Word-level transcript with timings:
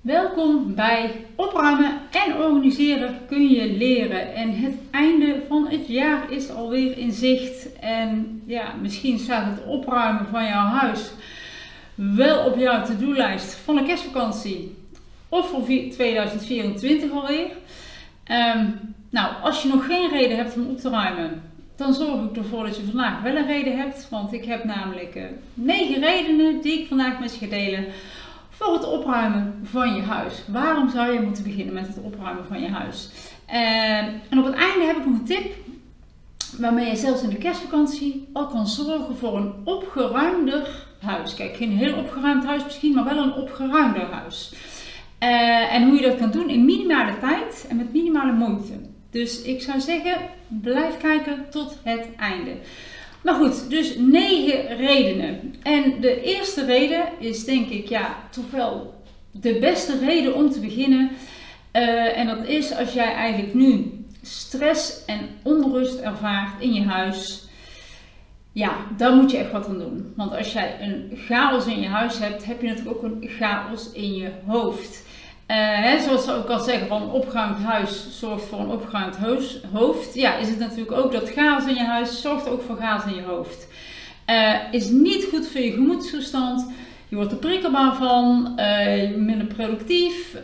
Welkom 0.00 0.74
bij 0.74 1.26
Opruimen 1.34 1.98
en 2.10 2.36
Organiseren 2.36 3.18
kun 3.26 3.48
je 3.48 3.72
leren. 3.72 4.34
En 4.34 4.54
het 4.54 4.74
einde 4.90 5.42
van 5.48 5.68
het 5.68 5.88
jaar 5.88 6.30
is 6.32 6.50
alweer 6.50 6.98
in 6.98 7.12
zicht. 7.12 7.78
En 7.78 8.42
ja, 8.46 8.74
misschien 8.80 9.18
staat 9.18 9.46
het 9.46 9.66
opruimen 9.66 10.26
van 10.30 10.44
jouw 10.44 10.66
huis 10.66 11.10
wel 11.94 12.44
op 12.44 12.58
jouw 12.58 12.84
to-do-lijst 12.84 13.54
van 13.54 13.76
de 13.76 13.82
kerstvakantie. 13.82 14.76
Of 15.28 15.48
voor 15.48 15.62
2024 15.64 17.10
alweer. 17.10 17.46
Um, 18.56 18.94
nou, 19.10 19.34
als 19.42 19.62
je 19.62 19.68
nog 19.68 19.86
geen 19.86 20.10
reden 20.10 20.36
hebt 20.36 20.54
om 20.54 20.66
op 20.66 20.78
te 20.78 20.90
ruimen, 20.90 21.42
dan 21.76 21.94
zorg 21.94 22.30
ik 22.30 22.36
ervoor 22.36 22.64
dat 22.64 22.76
je 22.76 22.84
vandaag 22.84 23.22
wel 23.22 23.36
een 23.36 23.46
reden 23.46 23.78
hebt. 23.78 24.08
Want 24.10 24.32
ik 24.32 24.44
heb 24.44 24.64
namelijk 24.64 25.14
uh, 25.66 26.00
redenen 26.00 26.60
die 26.60 26.80
ik 26.80 26.88
vandaag 26.88 27.20
met 27.20 27.34
je 27.34 27.46
ga 27.46 27.50
delen 27.50 27.84
voor 28.60 28.72
het 28.72 28.84
opruimen 28.84 29.60
van 29.62 29.94
je 29.94 30.02
huis. 30.02 30.42
Waarom 30.46 30.90
zou 30.90 31.12
je 31.12 31.20
moeten 31.20 31.42
beginnen 31.42 31.74
met 31.74 31.86
het 31.86 32.00
opruimen 32.02 32.44
van 32.44 32.60
je 32.60 32.68
huis? 32.68 33.08
Uh, 33.50 33.98
en 33.98 34.38
op 34.38 34.44
het 34.44 34.54
einde 34.54 34.84
heb 34.84 34.96
ik 34.96 35.06
nog 35.06 35.18
een 35.18 35.24
tip 35.24 35.54
waarmee 36.58 36.88
je 36.88 36.96
zelfs 36.96 37.22
in 37.22 37.28
de 37.28 37.36
kerstvakantie 37.36 38.28
al 38.32 38.46
kan 38.46 38.66
zorgen 38.66 39.16
voor 39.16 39.36
een 39.36 39.52
opgeruimder 39.64 40.86
huis. 41.00 41.34
Kijk, 41.34 41.56
geen 41.56 41.70
heel 41.70 41.94
opgeruimd 41.94 42.44
huis 42.44 42.64
misschien, 42.64 42.94
maar 42.94 43.04
wel 43.04 43.22
een 43.22 43.34
opgeruimder 43.34 44.02
huis. 44.02 44.52
Uh, 45.22 45.74
en 45.74 45.88
hoe 45.88 46.00
je 46.00 46.08
dat 46.08 46.18
kan 46.18 46.30
doen 46.30 46.48
in 46.48 46.64
minimale 46.64 47.18
tijd 47.18 47.66
en 47.68 47.76
met 47.76 47.92
minimale 47.92 48.32
moeite. 48.32 48.72
Dus 49.10 49.42
ik 49.42 49.62
zou 49.62 49.80
zeggen, 49.80 50.16
blijf 50.48 50.96
kijken 50.96 51.44
tot 51.50 51.78
het 51.82 52.08
einde. 52.16 52.50
Maar 53.22 53.34
goed, 53.34 53.70
dus 53.70 53.96
negen 53.96 54.76
redenen. 54.76 55.54
En 55.62 56.00
de 56.00 56.22
eerste 56.22 56.64
reden 56.64 57.04
is 57.18 57.44
denk 57.44 57.68
ik, 57.68 57.88
ja, 57.88 58.16
toch 58.30 58.50
wel 58.50 58.94
de 59.30 59.58
beste 59.58 59.98
reden 59.98 60.34
om 60.34 60.50
te 60.50 60.60
beginnen. 60.60 61.10
Uh, 61.72 62.18
en 62.18 62.26
dat 62.26 62.46
is 62.46 62.76
als 62.76 62.92
jij 62.92 63.14
eigenlijk 63.14 63.54
nu 63.54 64.04
stress 64.22 65.04
en 65.04 65.20
onrust 65.42 65.98
ervaart 65.98 66.60
in 66.60 66.72
je 66.72 66.82
huis. 66.82 67.44
Ja, 68.52 68.76
daar 68.96 69.14
moet 69.14 69.30
je 69.30 69.36
echt 69.36 69.52
wat 69.52 69.66
aan 69.66 69.78
doen. 69.78 70.12
Want 70.16 70.36
als 70.36 70.52
jij 70.52 70.76
een 70.80 71.12
chaos 71.16 71.66
in 71.66 71.80
je 71.80 71.88
huis 71.88 72.18
hebt, 72.18 72.44
heb 72.44 72.60
je 72.60 72.68
natuurlijk 72.68 72.96
ook 72.96 73.02
een 73.02 73.28
chaos 73.28 73.92
in 73.92 74.14
je 74.14 74.30
hoofd. 74.46 75.04
Hè, 75.52 76.00
zoals 76.00 76.24
ze 76.24 76.32
ook 76.32 76.48
al 76.48 76.58
zeggen, 76.58 76.88
van 76.88 77.02
een 77.02 77.10
opgeruimd 77.10 77.58
huis 77.58 78.06
zorgt 78.10 78.44
voor 78.44 78.58
een 78.58 78.70
opgeruimd 78.70 79.16
hoofd. 79.72 80.14
Ja, 80.14 80.36
is 80.36 80.48
het 80.48 80.58
natuurlijk 80.58 80.92
ook 80.92 81.12
dat 81.12 81.30
chaos 81.30 81.66
in 81.66 81.74
je 81.74 81.84
huis 81.84 82.20
zorgt 82.20 82.48
ook 82.48 82.62
voor 82.62 82.76
chaos 82.76 83.04
in 83.04 83.14
je 83.14 83.22
hoofd. 83.22 83.68
Uh, 84.26 84.54
is 84.70 84.88
niet 84.88 85.26
goed 85.30 85.48
voor 85.48 85.60
je 85.60 85.72
gemoedstoestand. 85.72 86.72
Je 87.08 87.16
wordt 87.16 87.32
er 87.32 87.38
prikkelbaar 87.38 87.94
van, 87.94 88.52
uh, 88.56 89.16
minder 89.16 89.46
productief, 89.46 90.36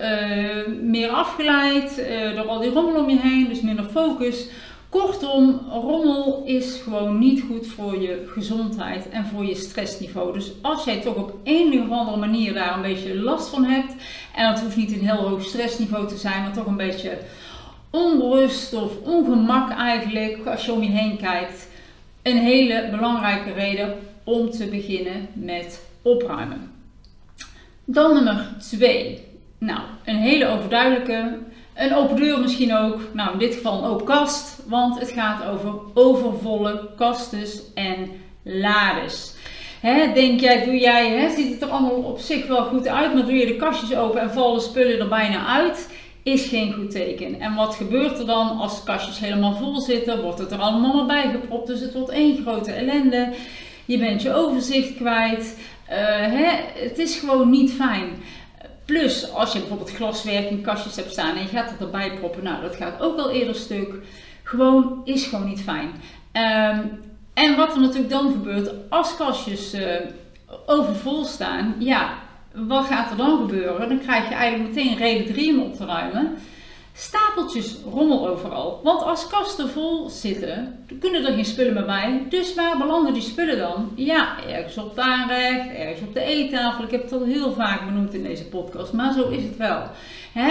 meer 0.80 1.08
afgeleid 1.08 2.06
door 2.34 2.46
al 2.46 2.58
die 2.58 2.70
rommel 2.70 3.02
om 3.02 3.10
je 3.10 3.18
heen, 3.18 3.48
dus 3.48 3.60
minder 3.60 3.84
focus. 3.84 4.48
Kortom, 4.88 5.60
rommel 5.70 6.42
is 6.44 6.80
gewoon 6.82 7.18
niet 7.18 7.44
goed 7.48 7.66
voor 7.66 8.02
je 8.02 8.24
gezondheid 8.26 9.08
en 9.08 9.26
voor 9.26 9.44
je 9.44 9.54
stressniveau. 9.54 10.32
Dus 10.32 10.52
als 10.62 10.84
jij 10.84 11.00
toch 11.00 11.14
op 11.14 11.34
een 11.44 11.82
of 11.82 11.90
andere 11.90 12.16
manier 12.16 12.54
daar 12.54 12.74
een 12.74 12.82
beetje 12.82 13.16
last 13.16 13.48
van 13.48 13.64
hebt, 13.64 13.94
en 14.34 14.52
dat 14.52 14.60
hoeft 14.60 14.76
niet 14.76 14.92
een 14.92 15.08
heel 15.08 15.28
hoog 15.28 15.44
stressniveau 15.44 16.08
te 16.08 16.16
zijn, 16.16 16.42
maar 16.42 16.52
toch 16.52 16.66
een 16.66 16.76
beetje 16.76 17.18
onrust 17.90 18.74
of 18.74 18.92
ongemak 19.02 19.70
eigenlijk 19.70 20.46
als 20.46 20.64
je 20.64 20.72
om 20.72 20.82
je 20.82 20.90
heen 20.90 21.16
kijkt, 21.16 21.68
een 22.22 22.38
hele 22.38 22.88
belangrijke 22.90 23.52
reden 23.52 23.94
om 24.24 24.50
te 24.50 24.66
beginnen 24.66 25.28
met 25.32 25.86
opruimen. 26.02 26.70
Dan 27.84 28.14
nummer 28.14 28.48
2. 28.58 29.24
Nou, 29.58 29.80
een 30.04 30.16
hele 30.16 30.46
overduidelijke. 30.46 31.38
Een 31.76 31.94
open 31.94 32.16
deur 32.16 32.40
misschien 32.40 32.76
ook. 32.76 33.00
Nou, 33.12 33.32
in 33.32 33.38
dit 33.38 33.54
geval 33.54 33.78
een 33.78 33.90
open 33.90 34.06
kast, 34.06 34.62
want 34.66 34.98
het 34.98 35.10
gaat 35.10 35.46
over 35.46 35.72
overvolle 35.94 36.88
kastes 36.96 37.62
en 37.74 38.10
lades. 38.42 39.34
Hè, 39.80 40.12
denk 40.12 40.40
jij, 40.40 40.64
doe 40.64 40.78
jij, 40.78 41.10
hè, 41.10 41.30
ziet 41.30 41.52
het 41.52 41.62
er 41.62 41.68
allemaal 41.68 41.90
op 41.90 42.18
zich 42.18 42.46
wel 42.46 42.64
goed 42.64 42.88
uit, 42.88 43.14
maar 43.14 43.24
doe 43.24 43.34
je 43.34 43.46
de 43.46 43.56
kastjes 43.56 43.98
open 43.98 44.20
en 44.20 44.30
vallen 44.30 44.60
spullen 44.60 44.98
er 44.98 45.08
bijna 45.08 45.46
uit, 45.46 45.90
is 46.22 46.46
geen 46.46 46.72
goed 46.72 46.90
teken. 46.90 47.40
En 47.40 47.54
wat 47.54 47.74
gebeurt 47.74 48.18
er 48.18 48.26
dan 48.26 48.58
als 48.58 48.82
kastjes 48.84 49.18
helemaal 49.18 49.56
vol 49.56 49.80
zitten? 49.80 50.22
Wordt 50.22 50.38
het 50.38 50.50
er 50.50 50.58
allemaal 50.58 50.94
maar 50.94 51.22
bijgepropt, 51.22 51.66
dus 51.66 51.80
het 51.80 51.92
wordt 51.94 52.10
één 52.10 52.42
grote 52.42 52.72
ellende. 52.72 53.32
Je 53.84 53.98
bent 53.98 54.22
je 54.22 54.34
overzicht 54.34 54.94
kwijt. 54.94 55.58
Uh, 55.90 55.96
hè, 56.16 56.48
het 56.74 56.98
is 56.98 57.18
gewoon 57.18 57.50
niet 57.50 57.72
fijn. 57.72 58.08
Plus, 58.86 59.32
als 59.32 59.52
je 59.52 59.58
bijvoorbeeld 59.58 59.92
glaswerk 59.94 60.50
in 60.50 60.60
kastjes 60.60 60.96
hebt 60.96 61.10
staan 61.12 61.36
en 61.36 61.42
je 61.42 61.48
gaat 61.48 61.70
het 61.70 61.80
erbij 61.80 62.14
proppen, 62.18 62.44
nou 62.44 62.60
dat 62.60 62.76
gaat 62.76 63.00
ook 63.00 63.16
wel 63.16 63.30
eerder 63.30 63.54
stuk. 63.54 63.94
Gewoon, 64.42 65.00
is 65.04 65.26
gewoon 65.26 65.48
niet 65.48 65.62
fijn. 65.62 65.90
Um, 66.32 67.00
en 67.34 67.56
wat 67.56 67.74
er 67.74 67.80
natuurlijk 67.80 68.10
dan 68.10 68.32
gebeurt 68.32 68.70
als 68.88 69.16
kastjes 69.16 69.74
uh, 69.74 69.82
overvol 70.66 71.24
staan, 71.24 71.74
ja, 71.78 72.14
wat 72.54 72.84
gaat 72.84 73.10
er 73.10 73.16
dan 73.16 73.38
gebeuren? 73.38 73.88
Dan 73.88 73.98
krijg 73.98 74.28
je 74.28 74.34
eigenlijk 74.34 74.74
meteen 74.74 74.96
reden 74.96 75.34
3 75.34 75.52
om 75.52 75.62
op 75.62 75.76
te 75.76 75.84
ruimen. 75.84 76.36
Stapeltjes 76.98 77.76
rommel 77.92 78.28
overal. 78.28 78.80
Want 78.82 79.02
als 79.02 79.26
kasten 79.26 79.68
vol 79.68 80.08
zitten, 80.08 80.84
kunnen 81.00 81.24
er 81.24 81.32
geen 81.32 81.44
spullen 81.44 81.74
meer 81.74 81.84
bij. 81.84 82.26
Dus 82.28 82.54
waar 82.54 82.78
belanden 82.78 83.12
die 83.12 83.22
spullen 83.22 83.58
dan? 83.58 83.90
Ja, 83.94 84.36
ergens 84.48 84.78
op 84.78 84.88
het 84.88 84.98
aanrecht, 84.98 85.74
ergens 85.76 86.00
op 86.00 86.14
de 86.14 86.20
eettafel. 86.20 86.84
Ik 86.84 86.90
heb 86.90 87.02
het 87.02 87.12
al 87.12 87.24
heel 87.24 87.52
vaak 87.52 87.84
benoemd 87.84 88.14
in 88.14 88.22
deze 88.22 88.44
podcast, 88.44 88.92
maar 88.92 89.12
zo 89.12 89.28
is 89.28 89.42
het 89.42 89.56
wel. 89.56 89.82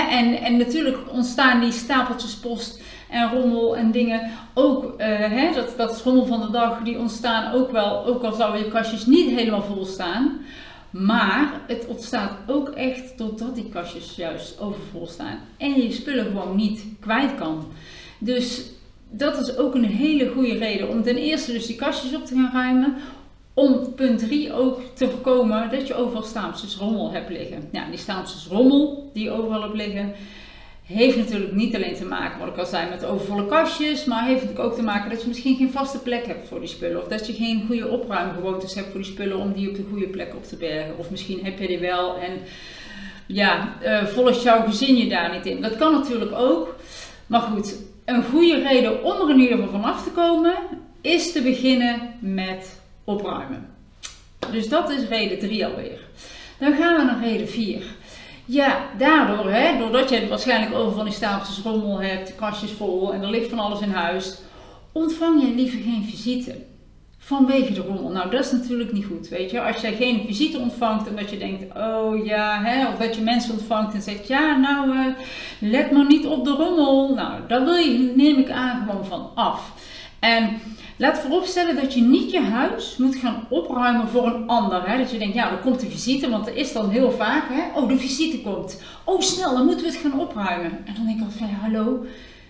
en, 0.10 0.42
en 0.42 0.58
natuurlijk 0.58 0.98
ontstaan 1.12 1.60
die 1.60 1.72
stapeltjes 1.72 2.36
post 2.36 2.82
en 3.10 3.32
rommel 3.32 3.78
en 3.78 3.92
dingen 3.92 4.32
ook, 4.54 4.94
hè, 4.98 5.54
dat, 5.54 5.74
dat 5.78 5.96
is 5.96 6.02
rommel 6.02 6.26
van 6.26 6.42
de 6.42 6.52
dag, 6.52 6.80
die 6.84 7.00
ontstaan 7.00 7.54
ook 7.54 7.72
wel, 7.72 8.06
ook 8.06 8.24
al 8.24 8.34
zouden 8.34 8.64
je 8.64 8.68
kastjes 8.68 9.06
niet 9.06 9.30
helemaal 9.30 9.64
vol 9.64 9.86
staan. 9.86 10.46
Maar 10.90 11.62
het 11.68 11.86
ontstaat 11.88 12.38
ook 12.48 12.70
echt 12.70 13.18
doordat 13.18 13.56
die 13.56 13.70
kastjes 13.70 14.16
juist 14.16 14.60
overvol 14.60 15.08
staan 15.08 15.40
en 15.58 15.82
je 15.82 15.92
spullen 15.92 16.26
gewoon 16.26 16.56
niet 16.56 16.86
kwijt 17.00 17.36
kan. 17.36 17.66
Dus 18.18 18.72
dat 19.10 19.38
is 19.38 19.58
ook 19.58 19.76
een 19.76 19.86
hele 19.86 20.30
goede 20.30 20.58
reden 20.58 20.90
om 20.90 21.04
ten 21.04 21.18
eerste 21.18 21.52
dus 21.52 21.66
die 21.66 21.76
kastjes 21.76 22.16
op 22.16 22.26
te 22.26 22.36
gaan 22.36 22.52
ruimen. 22.54 22.96
Om 23.54 23.94
punt 23.96 24.20
3 24.20 24.54
ook 24.54 24.82
te 24.94 25.10
voorkomen 25.10 25.70
dat 25.70 25.88
je 25.88 25.96
overal 25.96 26.24
stapeltjes 26.24 26.76
rommel 26.76 27.12
hebt 27.12 27.30
liggen. 27.30 27.70
Ja, 27.72 27.90
die 27.90 28.00
stapeltjes 28.00 28.48
rommel 28.48 29.10
die 29.14 29.32
overal 29.32 29.68
op 29.68 29.74
liggen, 29.74 30.14
heeft 30.86 31.18
natuurlijk 31.18 31.52
niet 31.52 31.76
alleen 31.76 31.96
te 31.96 32.06
maken, 32.06 32.40
wat 32.40 32.48
ik 32.48 32.58
al 32.58 32.66
zei, 32.66 32.90
met 32.90 33.06
overvolle 33.06 33.46
kastjes, 33.46 34.06
maar 34.06 34.26
heeft 34.26 34.42
natuurlijk 34.42 34.70
ook 34.70 34.76
te 34.76 34.84
maken 34.84 35.10
dat 35.10 35.22
je 35.22 35.28
misschien 35.28 35.56
geen 35.56 35.72
vaste 35.72 36.00
plek 36.00 36.26
hebt 36.26 36.48
voor 36.48 36.60
die 36.60 36.70
spullen. 36.70 37.02
Of 37.02 37.08
dat 37.08 37.28
je 37.28 37.34
geen 37.34 37.64
goede 37.68 37.88
opruimgewoontes 37.88 38.76
hebt 38.76 38.92
voor 38.92 39.02
die 39.02 39.12
spullen 39.12 39.38
om 39.38 39.54
die 39.54 39.70
op 39.70 39.76
de 39.76 39.86
goede 39.90 40.08
plek 40.08 40.36
op 40.36 40.44
te 40.44 40.56
bergen. 40.56 40.98
Of 40.98 41.10
misschien 41.10 41.40
heb 41.44 41.60
je 41.60 41.68
die 41.68 41.80
wel 41.80 42.18
en 42.18 42.32
ja, 43.26 43.76
uh, 43.84 44.06
volgt 44.06 44.44
jouw 44.44 44.66
gezin 44.66 44.96
je 44.96 45.08
daar 45.08 45.36
niet 45.36 45.46
in. 45.46 45.62
Dat 45.62 45.76
kan 45.76 45.94
natuurlijk 45.94 46.32
ook. 46.32 46.76
Maar 47.28 47.42
goed, 47.42 47.76
een 48.06 48.24
goede 48.24 48.62
reden 48.62 49.04
om 49.04 49.22
er 49.22 49.30
in 49.30 49.40
ieder 49.40 49.58
geval 49.58 49.82
vanaf 49.82 50.04
te 50.04 50.12
komen, 50.12 50.56
is 51.02 51.32
te 51.32 51.42
beginnen 51.42 52.16
met 52.20 52.80
opruimen. 53.04 53.70
Dus 54.52 54.70
dat 54.70 54.90
is 54.90 55.08
reden 55.08 55.40
3 55.40 55.66
alweer. 55.66 56.00
Dan 56.60 56.76
gaan 56.76 56.98
we 56.98 57.04
naar 57.04 57.24
reden 57.24 57.48
4. 57.48 57.84
Ja, 58.46 58.90
daardoor, 58.98 59.52
hè, 59.52 59.78
doordat 59.78 60.10
je 60.10 60.28
waarschijnlijk 60.28 60.74
over 60.74 60.96
van 60.96 61.06
die 61.06 61.14
stapeltjes 61.14 61.64
rommel 61.64 62.02
hebt, 62.02 62.36
kastjes 62.36 62.72
vol 62.72 63.14
en 63.14 63.22
er 63.22 63.30
ligt 63.30 63.50
van 63.50 63.60
alles 63.60 63.80
in 63.80 63.92
huis, 63.92 64.40
ontvang 64.92 65.42
je 65.42 65.56
liever 65.56 65.80
geen 65.80 66.04
visite. 66.04 66.56
Vanwege 67.18 67.74
de 67.74 67.82
rommel. 67.82 68.12
Nou, 68.12 68.30
dat 68.30 68.46
is 68.46 68.52
natuurlijk 68.52 68.92
niet 68.92 69.06
goed, 69.06 69.28
weet 69.28 69.52
je. 69.52 69.62
Als 69.62 69.82
jij 69.82 69.94
geen 69.94 70.24
visite 70.26 70.58
ontvangt 70.58 71.08
en 71.08 71.16
dat 71.16 71.30
je 71.30 71.38
denkt, 71.38 71.78
oh 71.78 72.26
ja, 72.26 72.62
hè, 72.64 72.88
of 72.88 72.98
dat 72.98 73.16
je 73.16 73.22
mensen 73.22 73.54
ontvangt 73.54 73.94
en 73.94 74.02
zegt, 74.02 74.28
ja, 74.28 74.58
nou, 74.58 74.90
uh, 74.90 75.06
let 75.60 75.92
maar 75.92 76.06
niet 76.06 76.26
op 76.26 76.44
de 76.46 76.52
rommel. 76.52 77.14
Nou, 77.14 77.40
daar 77.48 77.64
wil 77.64 77.74
je, 77.74 78.14
neem 78.16 78.38
ik 78.38 78.50
aan, 78.50 78.86
gewoon 78.88 79.06
van 79.06 79.30
af. 79.36 79.72
En 80.26 80.60
Laat 80.98 81.20
vooropstellen 81.20 81.76
dat 81.76 81.94
je 81.94 82.02
niet 82.02 82.32
je 82.32 82.40
huis 82.40 82.98
moet 82.98 83.16
gaan 83.16 83.46
opruimen 83.50 84.08
voor 84.08 84.26
een 84.26 84.48
ander. 84.48 84.90
Hè? 84.90 84.98
Dat 84.98 85.12
je 85.12 85.18
denkt, 85.18 85.36
ja, 85.36 85.52
er 85.52 85.58
komt 85.58 85.82
een 85.82 85.90
visite, 85.90 86.30
want 86.30 86.48
er 86.48 86.56
is 86.56 86.74
dan 86.74 86.90
heel 86.90 87.12
vaak, 87.12 87.44
hè? 87.50 87.80
oh, 87.80 87.88
de 87.88 87.98
visite 87.98 88.42
komt. 88.42 88.82
Oh, 89.04 89.22
snel, 89.22 89.56
dan 89.56 89.66
moeten 89.66 89.86
we 89.86 89.92
het 89.92 90.02
gaan 90.02 90.20
opruimen. 90.20 90.72
En 90.86 90.94
dan 90.96 91.06
denk 91.06 91.18
ik 91.18 91.24
altijd 91.24 91.50
hallo, 91.62 92.06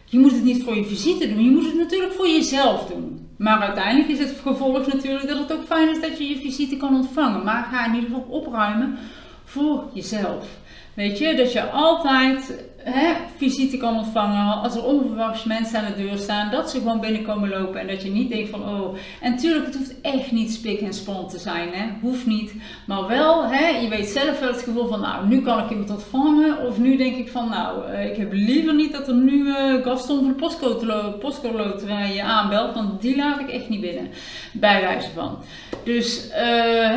je 0.05 0.19
moet 0.19 0.31
het 0.31 0.43
niet 0.43 0.63
voor 0.63 0.75
je 0.75 0.85
visite 0.85 1.27
doen, 1.27 1.43
je 1.43 1.49
moet 1.49 1.65
het 1.65 1.75
natuurlijk 1.75 2.13
voor 2.13 2.27
jezelf 2.27 2.87
doen. 2.87 3.29
Maar 3.37 3.59
uiteindelijk 3.59 4.09
is 4.09 4.19
het 4.19 4.39
gevolg 4.41 4.87
natuurlijk 4.93 5.27
dat 5.27 5.37
het 5.37 5.53
ook 5.53 5.65
fijn 5.65 5.89
is 5.89 6.01
dat 6.01 6.17
je 6.17 6.27
je 6.27 6.37
visite 6.37 6.77
kan 6.77 6.95
ontvangen. 6.95 7.43
Maar 7.43 7.67
ga 7.71 7.85
in 7.85 7.93
ieder 7.93 8.09
geval 8.09 8.25
opruimen 8.29 8.97
voor 9.43 9.83
jezelf. 9.93 10.47
Weet 10.93 11.17
je, 11.17 11.35
dat 11.35 11.51
je 11.51 11.69
altijd 11.69 12.63
hè, 12.91 13.13
visite 13.37 13.77
kan 13.77 13.97
ontvangen 13.97 14.61
als 14.61 14.75
er 14.75 14.83
onverwachts 14.83 15.43
mensen 15.43 15.79
aan 15.79 15.93
de 15.95 16.03
deur 16.03 16.17
staan, 16.17 16.51
dat 16.51 16.69
ze 16.69 16.77
gewoon 16.77 16.99
binnenkomen 16.99 17.49
lopen 17.49 17.79
en 17.79 17.87
dat 17.87 18.03
je 18.03 18.09
niet 18.09 18.29
denkt 18.29 18.49
van 18.49 18.69
oh. 18.69 18.97
En 19.21 19.31
natuurlijk, 19.31 19.65
het 19.65 19.75
hoeft 19.75 20.01
echt 20.01 20.31
niet 20.31 20.53
spik 20.53 20.81
en 20.81 20.93
span 20.93 21.27
te 21.29 21.39
zijn, 21.39 21.69
hè, 21.71 21.85
hoeft 22.01 22.25
niet. 22.25 22.53
Maar 22.87 23.07
wel, 23.07 23.45
hè, 23.47 23.67
je 23.67 23.89
weet 23.89 24.07
zelf 24.07 24.39
wel 24.39 24.49
het 24.49 24.61
gevoel 24.61 24.87
van 24.87 24.99
nou, 24.99 25.27
nu 25.27 25.41
kan 25.41 25.63
ik 25.63 25.69
iemand 25.69 25.89
ontvangen. 25.89 26.67
Of 26.67 26.77
nu 26.77 26.97
denk 26.97 27.15
ik 27.15 27.29
van 27.29 27.49
nou, 27.49 27.91
eh, 27.91 28.09
ik 28.09 28.17
heb 28.17 28.33
liever 28.33 28.75
niet 28.75 28.91
dat 28.91 29.07
er 29.07 29.13
nu 29.13 29.45
uh, 29.45 29.83
Gaston 29.83 30.17
van 30.17 30.27
de 30.27 31.17
postcode 31.19 31.57
loterij 31.57 32.21
aanbelt, 32.23 32.73
want 32.73 33.01
die 33.01 33.15
laat 33.15 33.39
ik 33.39 33.49
echt 33.49 33.69
niet 33.69 33.81
binnen. 33.81 34.09
Bij 34.53 34.81
wijze 34.81 35.09
van. 35.09 35.37
Dus 35.83 36.27
uh, 36.27 36.35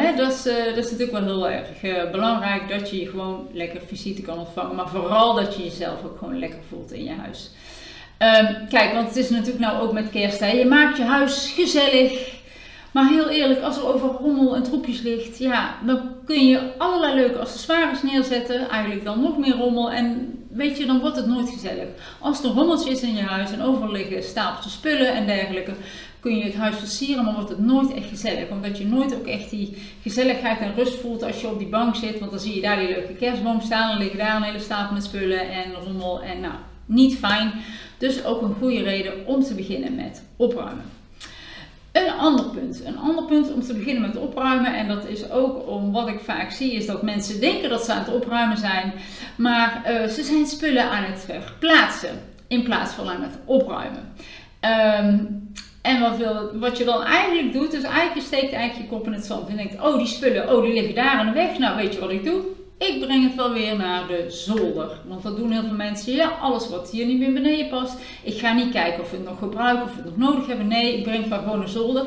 hè, 0.03 0.17
dat, 0.17 0.33
is, 0.33 0.43
dat 0.43 0.85
is 0.85 0.91
natuurlijk 0.91 1.11
wel 1.11 1.25
heel 1.25 1.49
erg 1.49 2.11
belangrijk 2.11 2.69
dat 2.69 2.91
je 2.91 3.07
gewoon 3.07 3.49
lekker 3.53 3.81
visite 3.87 4.23
kan 4.23 4.39
ontvangen. 4.39 4.77
Maar 4.77 4.89
vooral 4.89 5.35
dat 5.35 5.57
je 5.57 5.71
ook 5.87 6.19
gewoon 6.19 6.39
lekker 6.39 6.59
voelt 6.69 6.93
in 6.93 7.05
je 7.05 7.15
huis. 7.15 7.51
Um, 8.19 8.69
kijk, 8.69 8.93
want 8.93 9.07
het 9.07 9.17
is 9.17 9.31
natuurlijk 9.31 9.59
nou 9.59 9.81
ook 9.81 9.93
met 9.93 10.11
kerst. 10.11 10.41
Hè. 10.41 10.51
Je 10.51 10.65
maakt 10.65 10.97
je 10.97 11.03
huis 11.03 11.53
gezellig. 11.57 12.37
Maar 12.93 13.09
heel 13.09 13.29
eerlijk, 13.29 13.61
als 13.61 13.77
er 13.77 13.95
over 13.95 14.09
rommel 14.09 14.57
en 14.57 14.63
troepjes 14.63 15.01
ligt, 15.01 15.39
ja, 15.39 15.75
dan 15.87 16.01
kun 16.25 16.47
je 16.47 16.73
allerlei 16.79 17.15
leuke 17.15 17.39
accessoires 17.39 18.03
neerzetten. 18.03 18.69
Eigenlijk 18.69 19.05
dan 19.05 19.21
nog 19.21 19.39
meer 19.39 19.57
rommel. 19.57 19.91
En 19.91 20.39
weet 20.51 20.77
je, 20.77 20.87
dan 20.87 21.01
wordt 21.01 21.17
het 21.17 21.27
nooit 21.27 21.49
gezellig. 21.49 21.87
Als 22.19 22.45
er 22.45 22.51
rommeltjes 22.51 23.03
in 23.03 23.15
je 23.15 23.23
huis 23.23 23.53
en 23.53 23.63
overal 23.63 23.93
liggen 23.93 24.23
stapeltjes 24.23 24.73
spullen 24.73 25.13
en 25.13 25.27
dergelijke, 25.27 25.73
kun 26.21 26.37
je 26.37 26.45
het 26.45 26.55
huis 26.55 26.77
versieren, 26.77 27.25
maar 27.25 27.35
wordt 27.35 27.49
het 27.49 27.59
nooit 27.59 27.95
echt 27.95 28.09
gezellig. 28.09 28.49
Omdat 28.49 28.79
je 28.79 28.87
nooit 28.87 29.15
ook 29.15 29.27
echt 29.27 29.51
die 29.51 29.77
gezelligheid 30.03 30.61
en 30.61 30.75
rust 30.75 31.01
voelt 31.01 31.23
als 31.23 31.41
je 31.41 31.49
op 31.49 31.59
die 31.59 31.69
bank 31.69 31.95
zit. 31.95 32.19
Want 32.19 32.31
dan 32.31 32.41
zie 32.41 32.55
je 32.55 32.61
daar 32.61 32.79
die 32.79 32.89
leuke 32.89 33.13
kerstboom 33.13 33.61
staan. 33.61 33.89
Dan 33.89 33.99
liggen 33.99 34.19
daar 34.19 34.37
een 34.37 34.43
hele 34.43 34.59
stapel 34.59 34.95
met 34.95 35.05
spullen 35.05 35.51
en 35.51 35.73
rommel. 35.85 36.23
En 36.23 36.41
nou, 36.41 36.55
niet 36.87 37.19
fijn. 37.19 37.53
Dus 37.99 38.25
ook 38.25 38.43
een 38.43 38.55
goede 38.61 38.83
reden 38.83 39.27
om 39.27 39.43
te 39.43 39.55
beginnen 39.55 39.95
met 39.95 40.23
opruimen. 40.37 40.85
Een 41.93 42.11
ander 42.11 42.45
punt. 42.45 42.85
Een 42.85 42.99
ander 42.99 43.25
punt 43.25 43.53
om 43.53 43.63
te 43.63 43.75
beginnen 43.75 44.03
met 44.03 44.17
opruimen. 44.17 44.77
En 44.77 44.89
dat 44.89 45.07
is 45.07 45.31
ook 45.31 45.69
om 45.69 45.93
wat 45.93 46.09
ik 46.09 46.21
vaak 46.21 46.51
zie, 46.51 46.73
is 46.73 46.87
dat 46.87 47.03
mensen 47.03 47.41
denken 47.41 47.69
dat 47.69 47.85
ze 47.85 47.93
aan 47.93 48.05
het 48.05 48.15
opruimen 48.15 48.57
zijn. 48.57 48.93
Maar 49.37 49.83
uh, 49.87 50.09
ze 50.09 50.23
zijn 50.23 50.47
spullen 50.47 50.91
aan 50.91 51.05
het 51.05 51.21
verplaatsen. 51.21 52.21
In 52.47 52.63
plaats 52.63 52.93
van 52.93 53.09
aan 53.09 53.23
het 53.23 53.39
opruimen. 53.45 54.13
Um, 55.05 55.51
en 55.89 56.01
wat, 56.01 56.17
wat 56.53 56.79
je 56.79 56.85
dan 56.85 57.03
eigenlijk 57.03 57.53
doet, 57.53 57.73
is 57.73 57.83
eigenlijk 57.83 58.15
je 58.15 58.21
steekt 58.21 58.53
eigenlijk 58.53 58.91
je 58.91 58.97
kop 58.97 59.07
in 59.07 59.13
het 59.13 59.25
zand. 59.25 59.49
En 59.49 59.57
denkt, 59.57 59.81
oh 59.81 59.97
die 59.97 60.07
spullen, 60.07 60.57
oh 60.57 60.63
die 60.63 60.73
liggen 60.73 60.95
daar 60.95 61.19
aan 61.19 61.27
de 61.27 61.33
weg. 61.33 61.59
Nou 61.59 61.77
weet 61.77 61.95
je 61.95 62.01
wat 62.01 62.11
ik 62.11 62.25
doe? 62.25 62.41
Ik 62.79 63.01
breng 63.01 63.25
het 63.25 63.35
wel 63.35 63.53
weer 63.53 63.77
naar 63.77 64.07
de 64.07 64.25
zolder. 64.29 64.91
Want 65.07 65.23
dat 65.23 65.37
doen 65.37 65.51
heel 65.51 65.63
veel 65.63 65.77
mensen. 65.77 66.13
Ja, 66.13 66.29
alles 66.29 66.69
wat 66.69 66.91
hier 66.91 67.07
niet 67.07 67.19
meer 67.19 67.33
beneden 67.33 67.69
past. 67.69 67.99
Ik 68.23 68.39
ga 68.39 68.53
niet 68.53 68.73
kijken 68.73 69.03
of 69.03 69.11
we 69.11 69.17
het 69.17 69.25
nog 69.25 69.39
gebruiken, 69.39 69.85
of 69.85 69.91
we 69.91 70.03
het 70.03 70.17
nog 70.17 70.29
nodig 70.29 70.47
hebben. 70.47 70.69
Nee, 70.69 70.97
ik 70.97 71.03
breng 71.03 71.21
het 71.21 71.29
maar 71.29 71.39
gewoon 71.39 71.59
naar 71.59 71.69
zolder. 71.69 72.07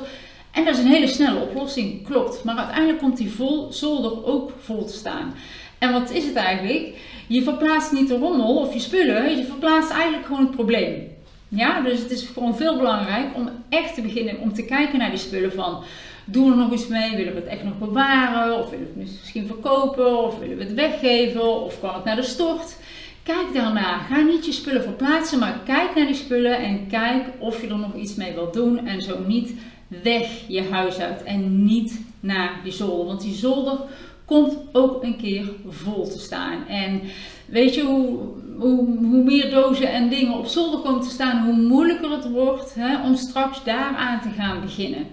En 0.52 0.66
dat 0.66 0.78
is 0.78 0.84
een 0.84 0.92
hele 0.92 1.08
snelle 1.08 1.40
oplossing, 1.40 2.08
klopt. 2.08 2.44
Maar 2.44 2.56
uiteindelijk 2.56 3.00
komt 3.00 3.18
die 3.18 3.32
vol, 3.32 3.72
zolder 3.72 4.26
ook 4.26 4.52
vol 4.60 4.86
te 4.86 4.94
staan. 4.94 5.34
En 5.78 5.92
wat 5.92 6.12
is 6.12 6.26
het 6.26 6.36
eigenlijk? 6.36 6.94
Je 7.28 7.44
verplaatst 7.44 7.92
niet 7.92 8.08
de 8.08 8.18
rommel 8.18 8.58
of 8.58 8.74
je 8.74 8.80
spullen, 8.80 9.38
je 9.38 9.44
verplaatst 9.44 9.92
eigenlijk 9.92 10.26
gewoon 10.26 10.42
het 10.42 10.56
probleem. 10.56 11.20
Ja, 11.56 11.82
dus 11.82 12.00
het 12.00 12.12
is 12.12 12.28
gewoon 12.34 12.56
veel 12.56 12.78
belangrijk 12.78 13.36
om 13.36 13.50
echt 13.70 13.96
te 13.96 14.02
beginnen 14.02 14.40
om 14.40 14.54
te 14.54 14.66
kijken 14.66 15.00
naar 15.00 15.10
die 15.10 15.20
spullen 15.20 15.52
van 15.52 15.84
doen 16.26 16.46
we 16.46 16.52
er 16.52 16.58
nog 16.58 16.72
iets 16.72 16.88
mee? 16.88 17.16
Willen 17.16 17.34
we 17.34 17.40
het 17.40 17.50
echt 17.50 17.64
nog 17.64 17.78
bewaren? 17.78 18.58
Of 18.58 18.70
willen 18.70 18.94
we 18.94 19.00
het 19.00 19.10
misschien 19.10 19.48
verkopen? 19.48 20.24
Of 20.24 20.40
willen 20.40 20.58
we 20.58 20.64
het 20.64 20.74
weggeven? 20.74 21.64
Of 21.64 21.80
kan 21.80 21.94
het 21.94 22.04
naar 22.04 22.16
de 22.16 22.24
stort? 22.24 22.78
Kijk 23.24 23.54
daarna. 23.54 23.98
Ga 23.98 24.22
niet 24.22 24.46
je 24.46 24.52
spullen 24.52 24.84
verplaatsen, 24.84 25.40
maar 25.40 25.60
kijk 25.66 25.96
naar 25.96 26.06
die 26.06 26.16
spullen 26.16 26.58
en 26.58 26.88
kijk 26.88 27.26
of 27.40 27.62
je 27.62 27.68
er 27.68 27.78
nog 27.78 27.96
iets 27.96 28.16
mee 28.16 28.34
wilt 28.34 28.54
doen. 28.54 28.88
En 28.88 29.02
zo 29.02 29.20
niet 29.28 29.54
weg 29.88 30.28
je 30.48 30.64
huis 30.64 31.00
uit 31.00 31.24
en 31.24 31.66
niet 31.66 32.02
naar 32.20 32.60
die 32.64 32.74
zolder. 32.74 33.06
Want 33.06 33.22
die 33.22 33.36
zolder 33.36 33.80
komt 34.26 34.58
ook 34.72 35.04
een 35.04 35.18
keer 35.18 35.50
vol 35.68 36.10
te 36.10 36.20
staan. 36.20 36.68
En 36.68 37.02
weet 37.46 37.76
je, 37.76 37.84
hoe, 37.84 38.20
hoe, 38.62 39.24
meer 39.24 39.50
dozen 39.50 39.92
en 39.92 40.10
dingen 40.10 40.34
op 40.34 40.46
zolder 40.46 40.80
komen 40.80 41.02
te 41.02 41.10
staan, 41.10 41.44
hoe 41.46 41.56
moeilijker 41.56 42.12
het 42.12 42.30
wordt 42.30 42.76
hè, 42.76 43.04
om 43.04 43.16
straks 43.16 43.64
daaraan 43.64 44.22
te 44.22 44.30
gaan 44.38 44.62
beginnen. 44.62 45.08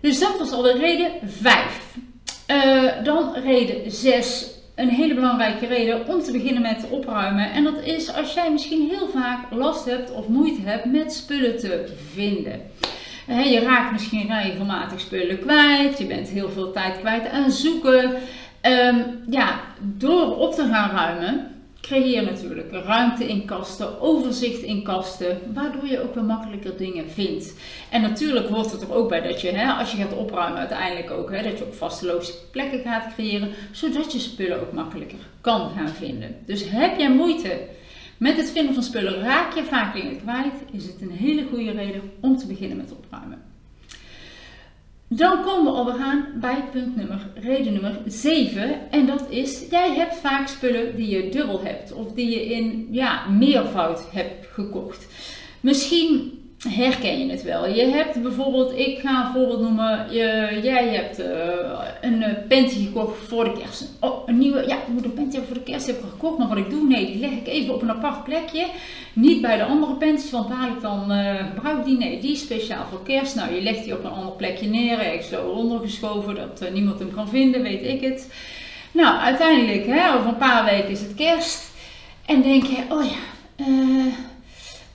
Dus 0.00 0.18
dat 0.18 0.38
was 0.38 0.52
al 0.52 0.62
de 0.62 0.72
reden 0.72 1.10
5. 1.24 1.96
Uh, 2.50 2.84
eh, 2.84 3.04
dan 3.04 3.34
reden 3.34 3.90
6. 3.90 4.52
Een 4.74 4.88
hele 4.88 5.14
belangrijke 5.14 5.66
reden 5.66 6.08
om 6.08 6.20
te 6.20 6.32
beginnen 6.32 6.62
met 6.62 6.86
opruimen. 6.90 7.52
En 7.52 7.64
dat 7.64 7.82
is 7.84 8.14
als 8.14 8.34
jij 8.34 8.52
misschien 8.52 8.88
heel 8.88 9.08
vaak 9.08 9.50
last 9.50 9.84
hebt 9.84 10.12
of 10.12 10.28
moeite 10.28 10.60
hebt 10.64 10.84
met 10.84 11.12
spullen 11.12 11.58
te 11.58 11.94
vinden. 12.12 12.60
je 13.26 13.60
raakt 13.60 13.92
misschien 13.92 14.42
regelmatig 14.42 15.00
spullen 15.00 15.38
kwijt. 15.38 15.98
Je 15.98 16.06
bent 16.06 16.28
heel 16.28 16.50
veel 16.50 16.72
tijd 16.72 16.98
kwijt 16.98 17.28
aan 17.28 17.50
zoeken. 17.50 18.14
Um, 18.62 19.22
ja, 19.30 19.60
door 19.80 20.36
op 20.36 20.54
te 20.54 20.66
gaan 20.66 20.90
ruimen, 20.90 21.53
creëer 21.86 22.22
natuurlijk 22.22 22.72
ruimte 22.72 23.24
in 23.28 23.44
kasten, 23.44 24.00
overzicht 24.00 24.62
in 24.62 24.82
kasten, 24.82 25.38
waardoor 25.54 25.86
je 25.86 26.02
ook 26.02 26.14
weer 26.14 26.24
makkelijker 26.24 26.76
dingen 26.76 27.10
vindt. 27.10 27.54
En 27.90 28.00
natuurlijk 28.00 28.48
hoort 28.48 28.72
het 28.72 28.82
er 28.82 28.94
ook 28.94 29.08
bij 29.08 29.20
dat 29.20 29.40
je, 29.40 29.50
hè, 29.50 29.72
als 29.72 29.90
je 29.90 29.96
gaat 29.96 30.16
opruimen, 30.16 30.58
uiteindelijk 30.58 31.10
ook, 31.10 31.30
hè, 31.30 31.42
dat 31.42 31.58
je 31.58 31.64
ook 31.64 31.74
vaste 31.74 32.32
plekken 32.50 32.80
gaat 32.80 33.14
creëren, 33.14 33.48
zodat 33.72 34.12
je 34.12 34.18
spullen 34.18 34.60
ook 34.60 34.72
makkelijker 34.72 35.18
kan 35.40 35.70
gaan 35.70 35.88
vinden. 35.88 36.36
Dus 36.46 36.70
heb 36.70 36.98
jij 36.98 37.10
moeite 37.10 37.60
met 38.16 38.36
het 38.36 38.50
vinden 38.50 38.74
van 38.74 38.82
spullen, 38.82 39.20
raak 39.20 39.54
je 39.54 39.64
vaak 39.64 39.94
dingen 39.94 40.20
kwijt, 40.20 40.54
is 40.72 40.86
het 40.86 41.00
een 41.00 41.10
hele 41.10 41.46
goede 41.50 41.70
reden 41.70 42.02
om 42.20 42.36
te 42.36 42.46
beginnen 42.46 42.76
met 42.76 42.92
opruimen. 42.92 43.53
Dan 45.16 45.42
komen 45.42 45.72
we 45.72 45.78
alweer 45.78 46.02
aan 46.02 46.26
bij 46.34 46.64
punt 46.72 46.96
nummer, 46.96 47.30
reden 47.34 47.72
nummer 47.72 48.00
7. 48.06 48.90
En 48.90 49.06
dat 49.06 49.26
is, 49.28 49.68
jij 49.70 49.94
hebt 49.94 50.16
vaak 50.16 50.48
spullen 50.48 50.96
die 50.96 51.08
je 51.08 51.28
dubbel 51.28 51.60
hebt. 51.62 51.92
Of 51.92 52.12
die 52.12 52.30
je 52.30 52.44
in 52.44 52.88
ja, 52.90 53.28
meervoud 53.28 54.12
hebt 54.12 54.46
gekocht. 54.46 55.06
Misschien 55.60 56.38
herken 56.68 57.18
je 57.18 57.30
het 57.30 57.42
wel. 57.42 57.68
Je 57.68 57.84
hebt 57.84 58.22
bijvoorbeeld, 58.22 58.78
ik 58.78 58.98
ga 58.98 59.24
een 59.24 59.32
voorbeeld 59.32 59.60
noemen, 59.60 60.06
je, 60.10 60.60
jij 60.62 60.88
hebt 60.88 61.20
uh, 61.20 61.26
een 62.00 62.20
uh, 62.20 62.28
panty 62.48 62.84
gekocht 62.84 63.18
voor 63.26 63.44
de 63.44 63.52
kerst. 63.52 63.90
Oh, 64.00 64.28
een 64.28 64.38
nieuwe, 64.38 64.66
ja, 64.66 64.74
ik 64.74 64.88
moet 64.88 65.04
een 65.04 65.14
panty 65.14 65.30
hebben 65.30 65.46
voor 65.46 65.64
de 65.64 65.70
kerst, 65.70 65.86
heb 65.86 65.96
ik 65.96 66.04
gekocht. 66.10 66.38
Maar 66.38 66.48
wat 66.48 66.56
ik 66.56 66.70
doe, 66.70 66.86
nee, 66.86 67.06
die 67.06 67.18
leg 67.20 67.30
ik 67.30 67.46
even 67.46 67.74
op 67.74 67.82
een 67.82 67.90
apart 67.90 68.24
plekje. 68.24 68.66
Niet 69.12 69.40
bij 69.40 69.56
de 69.56 69.64
andere 69.64 69.94
panties, 69.94 70.30
want 70.30 70.48
dadelijk 70.48 70.80
dan 70.80 71.12
uh, 71.12 71.34
gebruik 71.54 71.84
die. 71.84 71.98
Nee, 71.98 72.20
die 72.20 72.32
is 72.32 72.40
speciaal 72.40 72.86
voor 72.90 73.02
kerst. 73.02 73.34
Nou, 73.34 73.54
je 73.54 73.62
legt 73.62 73.84
die 73.84 73.92
op 73.92 74.04
een 74.04 74.10
ander 74.10 74.32
plekje 74.32 74.68
neer, 74.68 74.98
ergens 74.98 75.28
zo 75.28 75.48
ondergeschoven, 75.48 76.34
dat 76.34 76.72
niemand 76.72 76.98
hem 76.98 77.14
kan 77.14 77.28
vinden, 77.28 77.62
weet 77.62 77.84
ik 77.84 78.00
het. 78.00 78.32
Nou, 78.92 79.18
uiteindelijk, 79.18 79.86
hè, 79.86 80.14
over 80.14 80.28
een 80.28 80.36
paar 80.36 80.64
weken 80.64 80.90
is 80.90 81.00
het 81.00 81.14
kerst. 81.14 81.72
En 82.26 82.42
denk 82.42 82.64
je, 82.64 82.76
oh 82.88 83.04
ja, 83.04 83.18
eh 83.56 84.14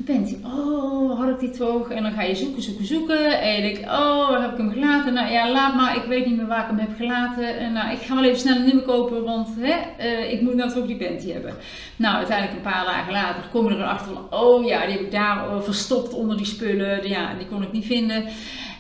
bent 0.06 0.30
hij, 0.30 0.40
oh, 0.44 0.99
die? 1.40 1.90
En 1.90 2.04
dan 2.04 2.12
ga 2.12 2.22
je 2.22 2.36
zoeken, 2.36 2.62
zoeken, 2.62 2.86
zoeken. 2.86 3.42
En 3.42 3.56
je 3.56 3.62
denkt, 3.62 3.82
oh, 3.84 4.30
waar 4.30 4.42
heb 4.42 4.52
ik 4.52 4.58
hem 4.58 4.72
gelaten? 4.72 5.14
Nou 5.14 5.32
ja, 5.32 5.52
laat 5.52 5.76
maar, 5.76 5.96
ik 5.96 6.04
weet 6.04 6.26
niet 6.26 6.38
meer 6.38 6.48
waar 6.48 6.62
ik 6.62 6.68
hem 6.68 6.78
heb 6.78 6.98
gelaten. 6.98 7.58
En 7.58 7.74
nou, 7.74 7.92
ik 7.92 8.02
ga 8.02 8.16
wel 8.16 8.24
even 8.24 8.40
snel 8.40 8.56
een 8.56 8.66
nieuwe 8.66 8.82
kopen, 8.82 9.24
want 9.24 9.48
hè, 9.60 9.76
uh, 10.00 10.32
ik 10.34 10.42
moet 10.42 10.56
nou 10.56 10.72
toch 10.72 10.86
die 10.86 10.98
panty 10.98 11.32
hebben. 11.32 11.54
Nou, 11.96 12.16
uiteindelijk 12.16 12.58
een 12.58 12.72
paar 12.72 12.86
dagen 12.86 13.14
later 13.14 13.44
kom 13.52 13.70
je 13.70 13.76
erachter 13.76 14.14
van, 14.14 14.40
oh 14.40 14.66
ja, 14.66 14.86
die 14.86 14.92
heb 14.92 15.02
ik 15.02 15.12
daar 15.12 15.48
uh, 15.48 15.62
verstopt 15.62 16.14
onder 16.14 16.38
die 16.38 16.46
spullen. 16.46 17.08
Ja, 17.08 17.34
die 17.34 17.48
kon 17.48 17.64
ik 17.64 17.72
niet 17.72 17.86
vinden. 17.86 18.26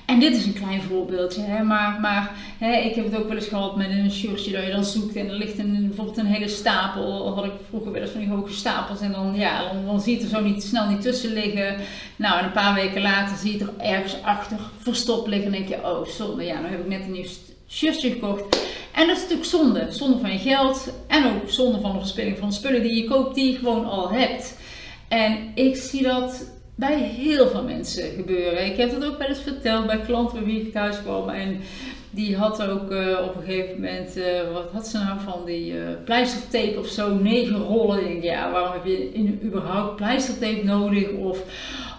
En 0.10 0.20
dit 0.20 0.36
is 0.36 0.46
een 0.46 0.54
klein 0.54 0.82
voorbeeldje, 0.82 1.42
hè? 1.42 1.64
maar, 1.64 2.00
maar 2.02 2.32
hè, 2.58 2.78
ik 2.78 2.96
heb 2.96 3.06
het 3.06 3.16
ook 3.16 3.28
wel 3.28 3.36
eens 3.36 3.48
gehad 3.48 3.76
met 3.76 3.90
een 3.90 4.12
shirtje 4.12 4.52
dat 4.52 4.66
je 4.66 4.72
dan 4.72 4.86
zoekt 4.86 5.16
en 5.16 5.30
er 5.30 5.36
ligt 5.36 5.60
een, 5.60 5.88
bijvoorbeeld 5.88 6.18
een 6.18 6.26
hele 6.26 6.48
stapel. 6.48 7.34
Had 7.36 7.46
ik 7.46 7.52
vroeger 7.70 7.92
wel 7.92 8.02
eens 8.02 8.12
van 8.12 8.20
die 8.20 8.30
hoge 8.30 8.54
stapels 8.54 9.00
en 9.00 9.12
dan, 9.12 9.36
ja, 9.36 9.64
dan, 9.64 9.86
dan 9.86 10.02
zie 10.02 10.14
je 10.14 10.24
het 10.24 10.32
er 10.32 10.38
zo 10.38 10.44
niet, 10.44 10.64
snel 10.64 10.90
niet 10.90 11.02
tussen 11.02 11.34
liggen. 11.34 11.76
Nou, 12.16 12.40
en 12.40 12.46
een 12.46 12.52
paar 12.52 12.74
weken 12.74 13.02
later 13.02 13.38
zie 13.38 13.52
je 13.52 13.58
het 13.58 13.68
er 13.68 13.86
ergens 13.86 14.22
achter 14.24 14.58
verstopt 14.78 15.28
liggen 15.28 15.46
en 15.46 15.52
denk 15.52 15.68
je, 15.68 15.76
oh 15.76 16.06
zonde, 16.06 16.44
ja, 16.44 16.60
nou 16.60 16.72
heb 16.72 16.80
ik 16.80 16.88
net 16.88 17.04
een 17.04 17.12
nieuw 17.12 17.30
shirtje 17.68 18.12
gekocht. 18.12 18.42
En 18.94 19.08
dat 19.08 19.16
is 19.16 19.22
natuurlijk 19.22 19.50
zonde. 19.50 19.88
Zonde 19.90 20.18
van 20.18 20.32
je 20.32 20.40
geld 20.40 20.94
en 21.08 21.26
ook 21.26 21.50
zonde 21.50 21.80
van 21.80 21.92
de 21.92 22.00
verspilling 22.00 22.38
van 22.38 22.54
spullen 22.54 22.82
die 22.82 22.96
je 22.96 23.10
koopt 23.10 23.36
die 23.36 23.52
je 23.52 23.58
gewoon 23.58 23.86
al 23.86 24.12
hebt. 24.12 24.58
En 25.08 25.52
ik 25.56 25.76
zie 25.76 26.04
dat 26.04 26.58
bij 26.80 26.98
heel 26.98 27.48
veel 27.48 27.64
mensen 27.64 28.12
gebeuren. 28.16 28.66
Ik 28.66 28.78
heb 28.78 28.92
het 28.92 29.06
ook 29.06 29.18
wel 29.18 29.28
eens 29.28 29.42
verteld 29.42 29.86
bij 29.86 30.02
klanten 30.02 30.38
bij 30.38 30.46
wie 30.46 30.62
ik 30.62 30.72
thuis 30.72 31.02
kwam. 31.02 31.30
En 31.30 31.60
die 32.10 32.38
had 32.38 32.64
ook 32.64 32.92
uh, 32.92 33.18
op 33.28 33.36
een 33.36 33.44
gegeven 33.44 33.76
moment, 33.76 34.18
uh, 34.18 34.26
wat 34.54 34.72
had 34.72 34.88
ze 34.88 34.98
nou 34.98 35.20
van 35.20 35.46
die 35.46 35.74
uh, 35.74 35.82
pleistertape 36.06 36.80
of 36.80 36.88
zo, 36.88 37.16
negen 37.16 37.58
rollen. 37.58 38.04
Denk, 38.04 38.24
ja, 38.24 38.52
waarom 38.52 38.72
heb 38.72 38.86
je 38.86 39.14
in, 39.14 39.40
überhaupt 39.44 39.96
pleistertape 39.96 40.64
nodig? 40.64 41.12
Of, 41.12 41.40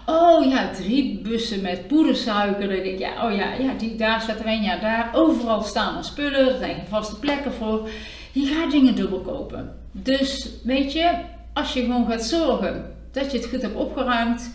oh 0.05 0.49
ja, 0.49 0.71
drie 0.71 1.19
bussen 1.23 1.61
met 1.61 1.87
poedersuiker. 1.87 2.67
Dan 2.67 2.83
denk 2.83 2.99
ja, 2.99 3.27
oh 3.27 3.35
ja, 3.35 3.53
ja 3.53 3.73
die, 3.77 3.95
daar 3.95 4.21
staat 4.21 4.39
er 4.39 4.47
een, 4.47 4.61
ja, 4.61 4.79
daar. 4.79 5.09
Overal 5.13 5.61
staan 5.61 5.97
er 5.97 6.03
spullen, 6.03 6.49
er 6.49 6.57
zijn 6.57 6.83
vaste 6.89 7.19
plekken 7.19 7.53
voor. 7.53 7.89
Je 8.31 8.45
gaat 8.45 8.71
dingen 8.71 8.95
dubbel 8.95 9.19
kopen. 9.19 9.75
Dus 9.91 10.49
weet 10.63 10.93
je, 10.93 11.11
als 11.53 11.73
je 11.73 11.81
gewoon 11.81 12.05
gaat 12.07 12.23
zorgen 12.23 12.95
dat 13.11 13.31
je 13.31 13.37
het 13.37 13.47
goed 13.47 13.61
hebt 13.61 13.75
opgeruimd 13.75 14.51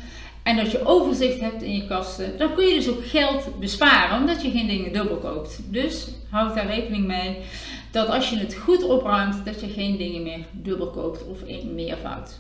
en 0.46 0.56
dat 0.56 0.70
je 0.70 0.86
overzicht 0.86 1.40
hebt 1.40 1.62
in 1.62 1.74
je 1.74 1.86
kasten, 1.86 2.38
dan 2.38 2.54
kun 2.54 2.66
je 2.66 2.74
dus 2.74 2.88
ook 2.88 3.06
geld 3.06 3.60
besparen 3.60 4.18
omdat 4.20 4.42
je 4.42 4.50
geen 4.50 4.66
dingen 4.66 4.92
dubbel 4.92 5.16
koopt. 5.16 5.60
Dus 5.70 6.08
houd 6.30 6.54
daar 6.54 6.66
rekening 6.66 7.06
mee 7.06 7.36
dat 7.90 8.08
als 8.08 8.30
je 8.30 8.36
het 8.36 8.54
goed 8.54 8.82
opruimt, 8.82 9.44
dat 9.44 9.60
je 9.60 9.68
geen 9.68 9.96
dingen 9.96 10.22
meer 10.22 10.40
dubbel 10.52 10.90
koopt 10.90 11.26
of 11.26 11.42
in 11.42 11.74
meervoud. 11.74 12.38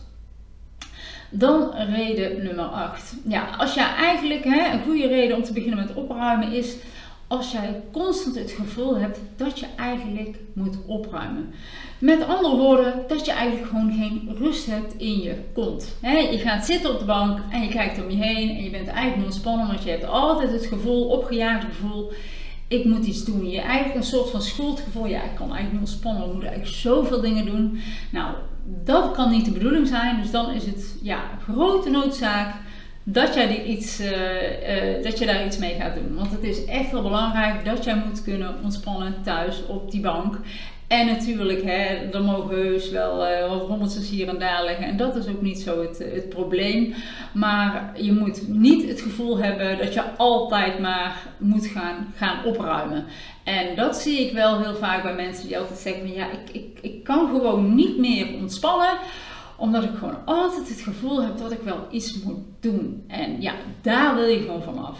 Dan 1.30 1.70
reden 1.94 2.42
nummer 2.42 2.64
8. 2.64 3.14
Ja, 3.28 3.48
als 3.58 3.74
jij 3.74 3.94
eigenlijk 3.94 4.44
hè, 4.44 4.72
een 4.72 4.82
goede 4.82 5.06
reden 5.06 5.36
om 5.36 5.42
te 5.42 5.52
beginnen 5.52 5.78
met 5.78 5.94
opruimen 5.94 6.52
is 6.52 6.76
als 7.28 7.52
jij 7.52 7.82
constant 7.92 8.36
het 8.36 8.50
gevoel 8.50 8.96
hebt 8.96 9.20
dat 9.36 9.58
je 9.58 9.66
eigenlijk 9.76 10.38
moet 10.52 10.76
opruimen. 10.86 11.54
Met 11.98 12.26
andere 12.26 12.56
woorden, 12.56 13.04
dat 13.08 13.24
je 13.24 13.32
eigenlijk 13.32 13.70
gewoon 13.70 13.92
geen 13.92 14.36
rust 14.38 14.66
hebt 14.66 14.94
in 14.96 15.18
je 15.18 15.34
kont. 15.52 15.96
je 16.02 16.38
gaat 16.38 16.66
zitten 16.66 16.92
op 16.92 16.98
de 16.98 17.04
bank 17.04 17.38
en 17.50 17.62
je 17.62 17.68
kijkt 17.68 18.02
om 18.02 18.10
je 18.10 18.16
heen 18.16 18.48
en 18.56 18.62
je 18.62 18.70
bent 18.70 18.88
eigenlijk 18.88 19.24
ontspannen, 19.24 19.66
want 19.66 19.82
je 19.82 19.90
hebt 19.90 20.06
altijd 20.06 20.52
het 20.52 20.66
gevoel, 20.66 21.08
opgejaagd 21.08 21.64
gevoel, 21.64 22.12
ik 22.68 22.84
moet 22.84 23.06
iets 23.06 23.24
doen. 23.24 23.50
Je 23.50 23.60
eigenlijk 23.60 23.94
een 23.94 24.02
soort 24.02 24.30
van 24.30 24.42
schuldgevoel, 24.42 25.06
ja, 25.06 25.22
ik 25.22 25.34
kan 25.34 25.46
eigenlijk 25.46 25.72
niet 25.72 25.80
ontspannen, 25.80 26.26
ik 26.26 26.32
moet 26.32 26.44
eigenlijk 26.44 26.74
zoveel 26.74 27.20
dingen 27.20 27.46
doen. 27.46 27.80
Nou, 28.10 28.34
dat 28.84 29.12
kan 29.12 29.30
niet 29.30 29.44
de 29.44 29.50
bedoeling 29.50 29.86
zijn, 29.86 30.20
dus 30.22 30.30
dan 30.30 30.50
is 30.50 30.66
het 30.66 30.96
ja, 31.02 31.20
grote 31.42 31.90
noodzaak 31.90 32.54
dat, 33.08 33.34
jij 33.34 33.64
iets, 33.64 34.00
uh, 34.00 34.08
dat 35.02 35.18
je 35.18 35.26
daar 35.26 35.46
iets 35.46 35.58
mee 35.58 35.74
gaat 35.74 35.94
doen. 35.94 36.14
Want 36.14 36.30
het 36.30 36.42
is 36.42 36.64
echt 36.64 36.90
wel 36.90 37.02
belangrijk 37.02 37.64
dat 37.64 37.84
jij 37.84 38.02
moet 38.06 38.22
kunnen 38.22 38.54
ontspannen 38.62 39.14
thuis 39.22 39.66
op 39.66 39.90
die 39.90 40.00
bank. 40.00 40.38
En 40.86 41.06
natuurlijk, 41.06 41.62
hè, 41.62 42.10
er 42.12 42.22
mogen 42.22 42.56
heus 42.56 42.90
wel 42.90 43.30
uh, 43.30 43.78
wat 43.78 43.96
hier 43.96 44.28
en 44.28 44.38
daar 44.38 44.64
liggen. 44.64 44.86
En 44.86 44.96
dat 44.96 45.16
is 45.16 45.28
ook 45.28 45.42
niet 45.42 45.58
zo 45.58 45.82
het, 45.82 45.98
het 45.98 46.28
probleem. 46.28 46.94
Maar 47.32 47.92
je 47.96 48.12
moet 48.12 48.48
niet 48.48 48.88
het 48.88 49.00
gevoel 49.00 49.38
hebben 49.38 49.78
dat 49.78 49.94
je 49.94 50.02
altijd 50.16 50.78
maar 50.78 51.26
moet 51.38 51.66
gaan, 51.66 52.12
gaan 52.16 52.44
opruimen. 52.44 53.04
En 53.44 53.76
dat 53.76 53.96
zie 53.96 54.26
ik 54.26 54.32
wel 54.32 54.62
heel 54.62 54.74
vaak 54.74 55.02
bij 55.02 55.14
mensen 55.14 55.46
die 55.46 55.58
altijd 55.58 55.78
zeggen: 55.78 56.12
ja, 56.12 56.26
ik, 56.30 56.50
ik, 56.52 56.78
ik 56.80 57.04
kan 57.04 57.28
gewoon 57.28 57.74
niet 57.74 57.98
meer 57.98 58.26
ontspannen 58.40 58.98
omdat 59.56 59.84
ik 59.84 59.90
gewoon 59.98 60.24
altijd 60.24 60.68
het 60.68 60.80
gevoel 60.80 61.22
heb 61.22 61.38
dat 61.38 61.52
ik 61.52 61.60
wel 61.60 61.86
iets 61.90 62.22
moet 62.22 62.44
doen. 62.60 63.04
En 63.08 63.40
ja, 63.40 63.52
daar 63.82 64.14
wil 64.14 64.26
je 64.26 64.40
gewoon 64.40 64.62
vanaf. 64.62 64.98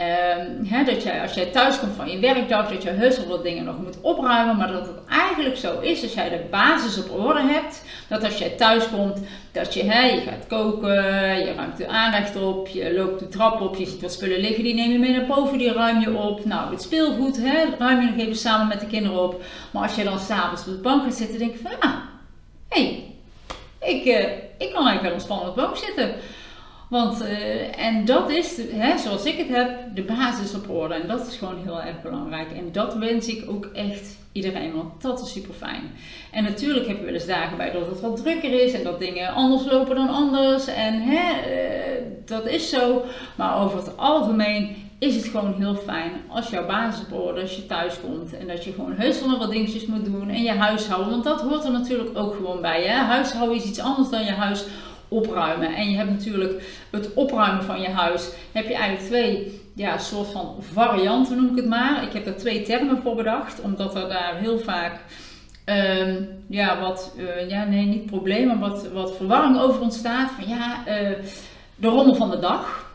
Um, 0.00 0.84
dat 0.84 1.02
jij, 1.02 1.22
als 1.22 1.32
jij 1.32 1.46
thuis 1.46 1.78
komt 1.78 1.96
van 1.96 2.10
je 2.10 2.18
werkdag, 2.18 2.68
dat 2.68 2.82
je 2.82 2.88
heus 2.88 3.16
wel 3.16 3.26
wat 3.26 3.42
dingen 3.42 3.64
nog 3.64 3.78
moet 3.78 4.00
opruimen, 4.00 4.56
maar 4.56 4.72
dat 4.72 4.86
het 4.86 4.96
eigenlijk 5.08 5.56
zo 5.56 5.80
is 5.80 6.02
als 6.02 6.14
jij 6.14 6.28
de 6.28 6.46
basis 6.50 7.04
op 7.04 7.18
orde 7.20 7.42
hebt, 7.42 7.84
dat 8.08 8.24
als 8.24 8.38
jij 8.38 8.48
thuis 8.48 8.88
komt, 8.90 9.20
dat 9.52 9.74
je, 9.74 9.82
he, 9.84 10.20
gaat 10.20 10.46
koken, 10.46 10.94
je 11.38 11.52
ruimt 11.56 11.76
de 11.76 11.88
aanrecht 11.88 12.36
op, 12.36 12.68
je 12.68 12.94
loopt 12.94 13.18
de 13.18 13.28
trap 13.28 13.60
op, 13.60 13.76
je 13.76 13.86
ziet 13.86 14.00
wat 14.00 14.12
spullen 14.12 14.40
liggen, 14.40 14.64
die 14.64 14.74
neem 14.74 14.92
je 14.92 14.98
mee 14.98 15.12
naar 15.12 15.26
boven, 15.26 15.58
die 15.58 15.72
ruim 15.72 16.00
je 16.00 16.16
op. 16.16 16.44
Nou, 16.44 16.70
het 16.70 16.82
speelgoed, 16.82 17.36
he, 17.36 17.64
ruim 17.78 18.00
je 18.00 18.06
nog 18.06 18.18
even 18.18 18.36
samen 18.36 18.68
met 18.68 18.80
de 18.80 18.86
kinderen 18.86 19.22
op. 19.22 19.42
Maar 19.70 19.82
als 19.82 19.94
je 19.94 20.04
dan 20.04 20.18
s'avonds 20.18 20.66
op 20.66 20.72
de 20.72 20.80
bank 20.80 21.02
gaat 21.02 21.14
zitten, 21.14 21.38
denk 21.38 21.52
je 21.52 21.58
van, 21.58 21.80
ah, 21.80 21.96
hé, 22.68 22.82
hey, 22.82 23.09
ik, 23.90 24.04
uh, 24.04 24.20
ik 24.58 24.72
kan 24.72 24.86
eigenlijk 24.86 25.02
wel 25.02 25.12
ontspannen 25.12 25.48
op 25.48 25.56
de 25.56 25.80
zitten. 25.86 26.14
Want, 26.88 27.22
uh, 27.22 27.78
en 27.78 28.04
dat 28.04 28.30
is, 28.30 28.60
hè, 28.70 28.98
zoals 28.98 29.24
ik 29.24 29.38
het 29.38 29.48
heb, 29.48 29.94
de 29.94 30.02
basis 30.02 30.54
op 30.54 30.70
orde. 30.70 30.94
En 30.94 31.08
dat 31.08 31.26
is 31.26 31.36
gewoon 31.36 31.62
heel 31.64 31.82
erg 31.82 32.02
belangrijk. 32.02 32.52
En 32.52 32.72
dat 32.72 32.94
wens 32.94 33.26
ik 33.26 33.50
ook 33.50 33.70
echt 33.74 34.18
iedereen, 34.32 34.72
want 34.72 35.02
dat 35.02 35.20
is 35.20 35.32
super 35.32 35.54
fijn. 35.54 35.90
En 36.32 36.44
natuurlijk 36.44 36.86
heb 36.86 36.98
je 36.98 37.04
wel 37.04 37.14
eens 37.14 37.26
dagen 37.26 37.56
bij 37.56 37.70
dat 37.70 37.86
het 37.86 38.00
wat 38.00 38.16
drukker 38.16 38.62
is 38.62 38.72
en 38.72 38.84
dat 38.84 38.98
dingen 38.98 39.34
anders 39.34 39.64
lopen 39.64 39.94
dan 39.94 40.08
anders. 40.08 40.66
En 40.66 41.00
hè, 41.00 41.30
uh, 41.32 42.02
dat 42.26 42.46
is 42.46 42.68
zo. 42.68 43.02
Maar 43.36 43.62
over 43.62 43.78
het 43.78 43.96
algemeen 43.96 44.89
is 45.00 45.16
het 45.16 45.24
gewoon 45.24 45.54
heel 45.58 45.74
fijn 45.74 46.12
als 46.28 46.48
jouw 46.48 46.66
basis 46.66 47.04
als 47.12 47.56
je 47.56 47.66
thuis 47.66 48.00
komt 48.00 48.36
en 48.36 48.46
dat 48.46 48.64
je 48.64 48.72
gewoon 48.72 48.94
heus 48.96 49.24
nog 49.24 49.38
wat 49.38 49.50
dingetjes 49.50 49.86
moet 49.86 50.04
doen 50.04 50.28
en 50.28 50.42
je 50.42 50.52
huishouden. 50.52 51.10
Want 51.10 51.24
dat 51.24 51.40
hoort 51.40 51.64
er 51.64 51.70
natuurlijk 51.70 52.18
ook 52.18 52.34
gewoon 52.34 52.60
bij. 52.60 52.82
Hè? 52.82 52.94
Huishouden 52.94 53.56
is 53.56 53.64
iets 53.64 53.80
anders 53.80 54.08
dan 54.08 54.24
je 54.24 54.32
huis 54.32 54.64
opruimen. 55.08 55.74
En 55.74 55.90
je 55.90 55.96
hebt 55.96 56.10
natuurlijk 56.10 56.86
het 56.90 57.14
opruimen 57.14 57.64
van 57.64 57.80
je 57.80 57.88
huis. 57.88 58.30
Heb 58.52 58.68
je 58.68 58.74
eigenlijk 58.74 59.06
twee 59.06 59.60
ja, 59.74 59.98
soort 59.98 60.28
van 60.28 60.56
varianten 60.72 61.36
noem 61.36 61.50
ik 61.50 61.56
het 61.56 61.68
maar. 61.68 62.02
Ik 62.02 62.12
heb 62.12 62.26
er 62.26 62.36
twee 62.36 62.62
termen 62.62 63.02
voor 63.02 63.14
bedacht, 63.14 63.60
omdat 63.60 63.94
er 63.94 64.08
daar 64.08 64.36
heel 64.36 64.58
vaak 64.58 65.00
um, 65.64 66.28
ja, 66.48 66.80
wat, 66.80 67.14
uh, 67.16 67.48
ja, 67.48 67.64
nee, 67.64 67.86
niet 67.86 68.06
problemen, 68.06 68.58
wat, 68.58 68.88
wat 68.92 69.16
verwarring 69.16 69.58
over 69.58 69.80
ontstaat. 69.80 70.30
Van 70.30 70.48
ja, 70.48 70.78
uh, 70.78 71.10
de 71.76 71.88
rommel 71.88 72.14
van 72.14 72.30
de 72.30 72.38
dag. 72.38 72.89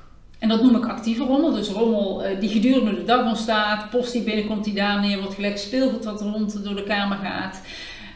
En 0.46 0.52
dat 0.52 0.62
noem 0.62 0.76
ik 0.76 0.86
actieve 0.86 1.24
rommel. 1.24 1.52
Dus 1.52 1.70
rommel 1.70 2.26
uh, 2.26 2.40
die 2.40 2.50
gedurende 2.50 2.96
de 2.96 3.04
dag 3.04 3.26
ontstaat. 3.26 3.90
Post 3.90 4.12
die 4.12 4.22
binnenkomt 4.22 4.64
die 4.64 4.74
daar 4.74 5.00
neer 5.00 5.20
wordt 5.20 5.34
gelegd. 5.34 5.60
Speelgoed 5.60 6.04
dat 6.04 6.22
rond 6.22 6.64
door 6.64 6.76
de 6.76 6.84
kamer 6.84 7.18
gaat. 7.18 7.62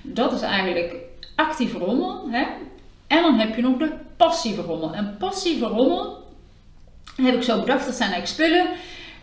Dat 0.01 0.33
is 0.33 0.41
eigenlijk 0.41 0.95
actieve 1.35 1.77
rommel. 1.77 2.29
Hè? 2.29 2.45
En 3.07 3.21
dan 3.21 3.39
heb 3.39 3.55
je 3.55 3.61
nog 3.61 3.77
de 3.77 3.91
passieve 4.17 4.61
rommel. 4.61 4.93
En 4.93 5.15
passieve 5.19 5.65
rommel 5.65 6.23
heb 7.15 7.35
ik 7.35 7.43
zo 7.43 7.59
bedacht. 7.59 7.85
Dat 7.85 7.95
zijn 7.95 8.11
eigenlijk 8.11 8.41
spullen 8.41 8.67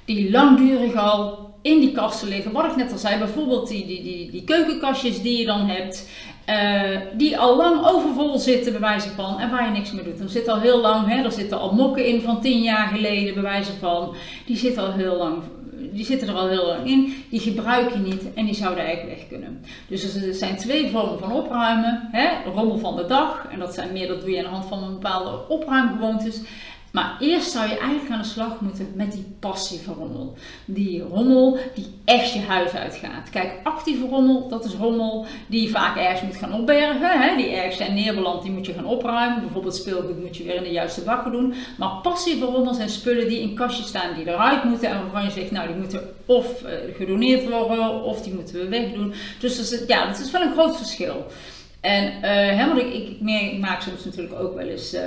die 0.04 0.30
langdurig 0.30 0.94
al 0.94 1.50
in 1.62 1.80
die 1.80 1.92
kasten 1.92 2.28
liggen. 2.28 2.52
Wat 2.52 2.70
ik 2.70 2.76
net 2.76 2.92
al 2.92 2.98
zei, 2.98 3.18
bijvoorbeeld 3.18 3.68
die, 3.68 3.86
die, 3.86 4.02
die, 4.02 4.30
die 4.30 4.44
keukenkastjes 4.44 5.22
die 5.22 5.38
je 5.38 5.44
dan 5.44 5.66
hebt. 5.66 6.08
Uh, 6.46 7.00
die 7.12 7.38
al 7.38 7.56
lang 7.56 7.86
overvol 7.86 8.38
zitten, 8.38 8.72
bij 8.72 8.80
wijze 8.80 9.10
van, 9.10 9.38
en 9.38 9.50
waar 9.50 9.64
je 9.64 9.70
niks 9.70 9.92
meer 9.92 10.04
doet. 10.04 10.20
Er 10.20 10.28
zit 10.28 10.48
al 10.48 10.60
heel 10.60 10.80
lang, 10.80 11.08
hè, 11.08 11.24
er 11.24 11.32
zitten 11.32 11.58
al 11.58 11.74
mokken 11.74 12.06
in 12.06 12.20
van 12.20 12.40
tien 12.40 12.62
jaar 12.62 12.88
geleden, 12.88 13.34
bij 13.34 13.42
wijze 13.42 13.72
van. 13.72 14.14
Die 14.46 14.56
zitten 14.56 14.82
al 14.82 14.92
heel 14.92 15.16
lang 15.16 15.42
die 15.96 16.04
zitten 16.04 16.28
er 16.28 16.34
al 16.34 16.48
heel 16.48 16.66
lang 16.66 16.86
in, 16.86 17.24
die 17.30 17.40
gebruik 17.40 17.92
je 17.92 17.98
niet 17.98 18.34
en 18.34 18.44
die 18.44 18.54
zouden 18.54 18.84
eigenlijk 18.84 19.18
weg 19.18 19.28
kunnen. 19.28 19.64
Dus 19.88 20.14
er 20.14 20.34
zijn 20.34 20.56
twee 20.56 20.90
vormen 20.90 21.18
van 21.18 21.32
opruimen. 21.32 22.08
Hè? 22.12 22.50
Rommel 22.54 22.78
van 22.78 22.96
de 22.96 23.06
dag, 23.06 23.46
en 23.52 23.58
dat 23.58 23.74
zijn 23.74 23.92
meer, 23.92 24.08
dat 24.08 24.20
doe 24.20 24.30
je 24.30 24.38
aan 24.38 24.44
de 24.44 24.50
hand 24.50 24.66
van 24.66 24.82
een 24.82 24.92
bepaalde 24.92 25.48
opruimgewoontes. 25.48 26.40
Maar 26.96 27.16
eerst 27.20 27.50
zou 27.50 27.68
je 27.68 27.78
eigenlijk 27.78 28.10
aan 28.10 28.20
de 28.20 28.28
slag 28.28 28.60
moeten 28.60 28.92
met 28.94 29.12
die 29.12 29.36
passieve 29.40 29.92
rommel. 29.92 30.34
Die 30.64 31.02
rommel 31.02 31.58
die 31.74 31.86
echt 32.04 32.32
je 32.32 32.40
huis 32.40 32.72
uitgaat. 32.72 33.30
Kijk, 33.30 33.52
actieve 33.62 34.06
rommel, 34.06 34.48
dat 34.48 34.64
is 34.64 34.74
rommel 34.74 35.26
die 35.46 35.62
je 35.62 35.68
vaak 35.68 35.96
ergens 35.96 36.20
moet 36.20 36.36
gaan 36.36 36.52
opbergen. 36.52 37.20
Hè? 37.20 37.36
Die 37.36 37.50
ergens 37.50 37.76
zijn 37.76 37.94
neerbeland, 37.94 38.42
die 38.42 38.50
moet 38.50 38.66
je 38.66 38.72
gaan 38.72 38.86
opruimen. 38.86 39.40
Bijvoorbeeld 39.40 39.74
speelgoed 39.74 40.20
moet 40.20 40.36
je 40.36 40.44
weer 40.44 40.54
in 40.54 40.62
de 40.62 40.70
juiste 40.70 41.00
bakken 41.00 41.32
doen. 41.32 41.54
Maar 41.78 42.00
passieve 42.02 42.44
rommel 42.44 42.74
zijn 42.74 42.88
spullen 42.88 43.28
die 43.28 43.40
in 43.40 43.54
kastjes 43.54 43.86
staan 43.86 44.14
die 44.14 44.28
eruit 44.28 44.64
moeten. 44.64 44.88
En 44.88 45.00
waarvan 45.00 45.24
je 45.24 45.30
zegt, 45.30 45.50
nou 45.50 45.66
die 45.66 45.76
moeten 45.76 46.02
of 46.26 46.62
uh, 46.62 46.70
gedoneerd 46.96 47.48
worden 47.48 48.02
of 48.02 48.22
die 48.22 48.34
moeten 48.34 48.54
we 48.54 48.68
wegdoen. 48.68 49.14
Dus 49.40 49.56
dat 49.56 49.80
is, 49.80 49.86
ja, 49.86 50.06
dat 50.06 50.18
is 50.18 50.30
wel 50.30 50.42
een 50.42 50.52
groot 50.52 50.76
verschil. 50.76 51.26
En 51.80 52.12
hè, 52.56 52.66
want 52.66 52.78
ik, 52.78 53.20
maak 53.60 53.80
soms 53.80 54.04
natuurlijk 54.04 54.40
ook 54.40 54.54
wel 54.54 54.66
eens... 54.66 54.94
Uh, 54.94 55.00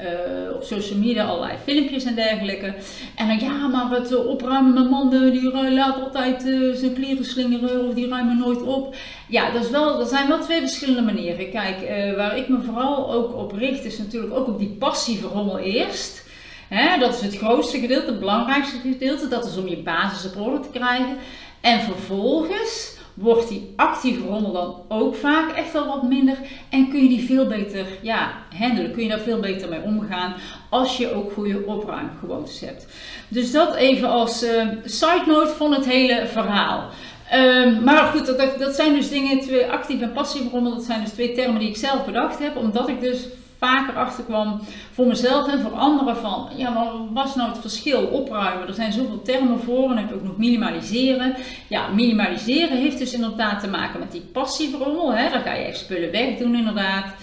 uh, 0.00 0.54
op 0.54 0.62
social 0.62 0.98
media 0.98 1.24
allerlei 1.24 1.58
filmpjes 1.64 2.04
en 2.04 2.14
dergelijke. 2.14 2.74
En 3.16 3.26
dan 3.26 3.38
ja, 3.38 3.66
maar 3.66 3.90
het 3.90 4.12
uh, 4.12 4.26
opruimen, 4.26 4.74
mijn 4.74 4.88
man 4.88 5.10
die 5.10 5.70
laat 5.70 6.00
altijd 6.00 6.44
uh, 6.46 6.74
zijn 6.74 6.94
kleren 6.94 7.24
slingeren 7.24 7.88
of 7.88 7.94
die 7.94 8.08
ruimen 8.08 8.38
nooit 8.38 8.62
op. 8.62 8.96
Ja, 9.28 9.50
dat, 9.50 9.64
is 9.64 9.70
wel, 9.70 9.98
dat 9.98 10.08
zijn 10.08 10.28
wel 10.28 10.40
twee 10.40 10.60
verschillende 10.60 11.02
manieren. 11.02 11.50
Kijk, 11.50 11.76
waar 12.16 12.36
ik 12.36 12.48
me 12.48 12.62
vooral 12.62 13.12
ook 13.12 13.36
op 13.36 13.52
richt 13.52 13.84
is 13.84 13.98
natuurlijk 13.98 14.34
ook 14.34 14.48
op 14.48 14.58
die 14.58 14.76
passieve 14.78 15.26
rommel 15.26 15.58
eerst. 15.58 16.22
Hè, 16.68 16.98
dat 16.98 17.14
is 17.14 17.20
het 17.20 17.36
grootste 17.36 17.78
gedeelte, 17.78 18.06
het 18.06 18.20
belangrijkste 18.20 18.78
gedeelte. 18.78 19.28
Dat 19.28 19.46
is 19.46 19.56
om 19.56 19.68
je 19.68 19.76
basis 19.76 20.32
op 20.32 20.40
orde 20.40 20.60
te 20.60 20.78
krijgen. 20.78 21.16
En 21.60 21.80
vervolgens 21.80 22.93
wordt 23.14 23.48
die 23.48 23.72
actieve 23.76 24.26
rommel 24.26 24.52
dan 24.52 24.74
ook 24.88 25.14
vaak 25.14 25.52
echt 25.52 25.72
wel 25.72 25.86
wat 25.86 26.02
minder. 26.02 26.36
En 26.68 26.90
kun 26.90 27.02
je 27.02 27.08
die 27.08 27.26
veel 27.26 27.46
beter 27.46 27.86
ja, 28.02 28.32
handelen. 28.58 28.92
Kun 28.92 29.02
je 29.02 29.08
daar 29.08 29.18
veel 29.18 29.40
beter 29.40 29.68
mee 29.68 29.82
omgaan 29.82 30.34
als 30.70 30.96
je 30.96 31.14
ook 31.14 31.32
goede 31.32 31.66
opruimgewoontes 31.66 32.60
hebt. 32.60 32.86
Dus 33.28 33.52
dat 33.52 33.74
even 33.74 34.08
als 34.08 34.44
uh, 34.44 34.68
side 34.84 35.22
note 35.26 35.52
van 35.56 35.72
het 35.72 35.84
hele 35.84 36.26
verhaal. 36.26 36.90
Um, 37.34 37.84
maar 37.84 38.04
goed, 38.04 38.26
dat, 38.26 38.58
dat 38.58 38.74
zijn 38.74 38.94
dus 38.94 39.08
dingen, 39.08 39.40
twee 39.40 39.66
actief 39.66 40.00
en 40.00 40.12
passieve 40.12 40.48
rommel, 40.48 40.74
dat 40.74 40.84
zijn 40.84 41.00
dus 41.00 41.12
twee 41.12 41.34
termen 41.34 41.60
die 41.60 41.68
ik 41.68 41.76
zelf 41.76 42.04
bedacht 42.04 42.38
heb. 42.38 42.56
Omdat 42.56 42.88
ik 42.88 43.00
dus 43.00 43.26
vaker 43.58 43.94
achterkwam 43.94 44.60
voor 44.92 45.06
mezelf 45.06 45.48
en 45.48 45.60
voor 45.60 45.72
anderen 45.72 46.16
van, 46.16 46.48
ja, 46.56 46.92
wat 47.12 47.28
is 47.28 47.34
nou 47.34 47.48
het 47.50 47.58
verschil? 47.58 48.06
Opruimen, 48.06 48.68
er 48.68 48.74
zijn 48.74 48.92
zoveel 48.92 49.22
termen 49.22 49.60
voor 49.60 49.90
en 49.90 49.96
heb 49.96 50.08
je 50.08 50.14
ook 50.14 50.22
nog 50.22 50.36
minimaliseren. 50.36 51.34
Ja, 51.68 51.88
minimaliseren 51.88 52.76
heeft 52.76 52.98
dus 52.98 53.12
inderdaad 53.12 53.60
te 53.60 53.68
maken 53.68 54.00
met 54.00 54.12
die 54.12 54.20
passieve 54.32 54.76
rommel, 54.76 55.14
hè? 55.14 55.30
dan 55.30 55.40
ga 55.40 55.54
je 55.54 55.64
echt 55.64 55.78
spullen 55.78 56.10
wegdoen 56.10 56.54
inderdaad. 56.54 57.14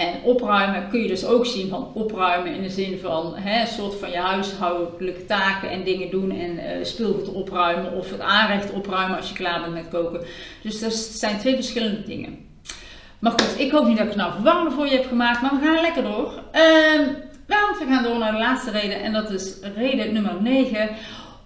En 0.00 0.22
opruimen 0.22 0.88
kun 0.88 1.00
je 1.00 1.08
dus 1.08 1.24
ook 1.24 1.46
zien 1.46 1.68
van 1.68 1.90
opruimen 1.94 2.54
in 2.54 2.62
de 2.62 2.70
zin 2.70 2.98
van 2.98 3.36
hè, 3.36 3.60
een 3.60 3.66
soort 3.66 3.94
van 3.94 4.10
je 4.10 4.16
huishoudelijke 4.16 5.24
taken 5.24 5.70
en 5.70 5.84
dingen 5.84 6.10
doen 6.10 6.30
en 6.30 6.50
uh, 6.54 6.84
speelgoed 6.84 7.32
opruimen 7.32 7.92
of 7.92 8.10
het 8.10 8.20
aanrecht 8.20 8.72
opruimen 8.72 9.16
als 9.16 9.28
je 9.28 9.34
klaar 9.34 9.60
bent 9.60 9.72
met 9.72 9.88
koken. 9.88 10.20
Dus 10.62 10.80
dat 10.80 10.92
zijn 10.92 11.38
twee 11.38 11.54
verschillende 11.54 12.02
dingen. 12.02 12.49
Maar 13.20 13.32
goed, 13.32 13.58
ik 13.58 13.70
hoop 13.70 13.86
niet 13.86 13.96
dat 13.96 14.06
ik 14.06 14.12
het 14.12 14.20
nou 14.20 14.32
verwarrend 14.32 14.72
voor 14.72 14.86
je 14.86 14.96
heb 14.96 15.06
gemaakt, 15.06 15.40
maar 15.40 15.50
we 15.60 15.66
gaan 15.66 15.80
lekker 15.80 16.02
door. 16.02 16.42
Uh, 16.54 17.06
want 17.46 17.78
we 17.78 17.86
gaan 17.88 18.02
door 18.02 18.18
naar 18.18 18.32
de 18.32 18.38
laatste 18.38 18.70
reden 18.70 19.02
en 19.02 19.12
dat 19.12 19.30
is 19.30 19.54
reden 19.76 20.12
nummer 20.12 20.42
9 20.42 20.88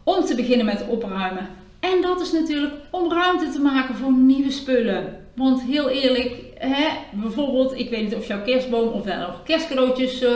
om 0.04 0.24
te 0.24 0.34
beginnen 0.34 0.66
met 0.66 0.84
opruimen. 0.88 1.48
En 1.80 2.02
dat 2.02 2.20
is 2.20 2.32
natuurlijk 2.32 2.74
om 2.90 3.12
ruimte 3.12 3.50
te 3.50 3.60
maken 3.60 3.94
voor 3.94 4.12
nieuwe 4.12 4.50
spullen. 4.50 5.16
Want 5.34 5.62
heel 5.62 5.88
eerlijk, 5.88 6.32
hè, 6.58 6.88
bijvoorbeeld, 7.12 7.78
ik 7.78 7.90
weet 7.90 8.02
niet 8.02 8.14
of 8.14 8.26
jouw 8.26 8.42
kerstboom 8.42 8.88
of 8.88 9.06
er 9.06 9.18
nog 9.18 9.42
kerstcadeautjes 9.42 10.22
uh, 10.22 10.30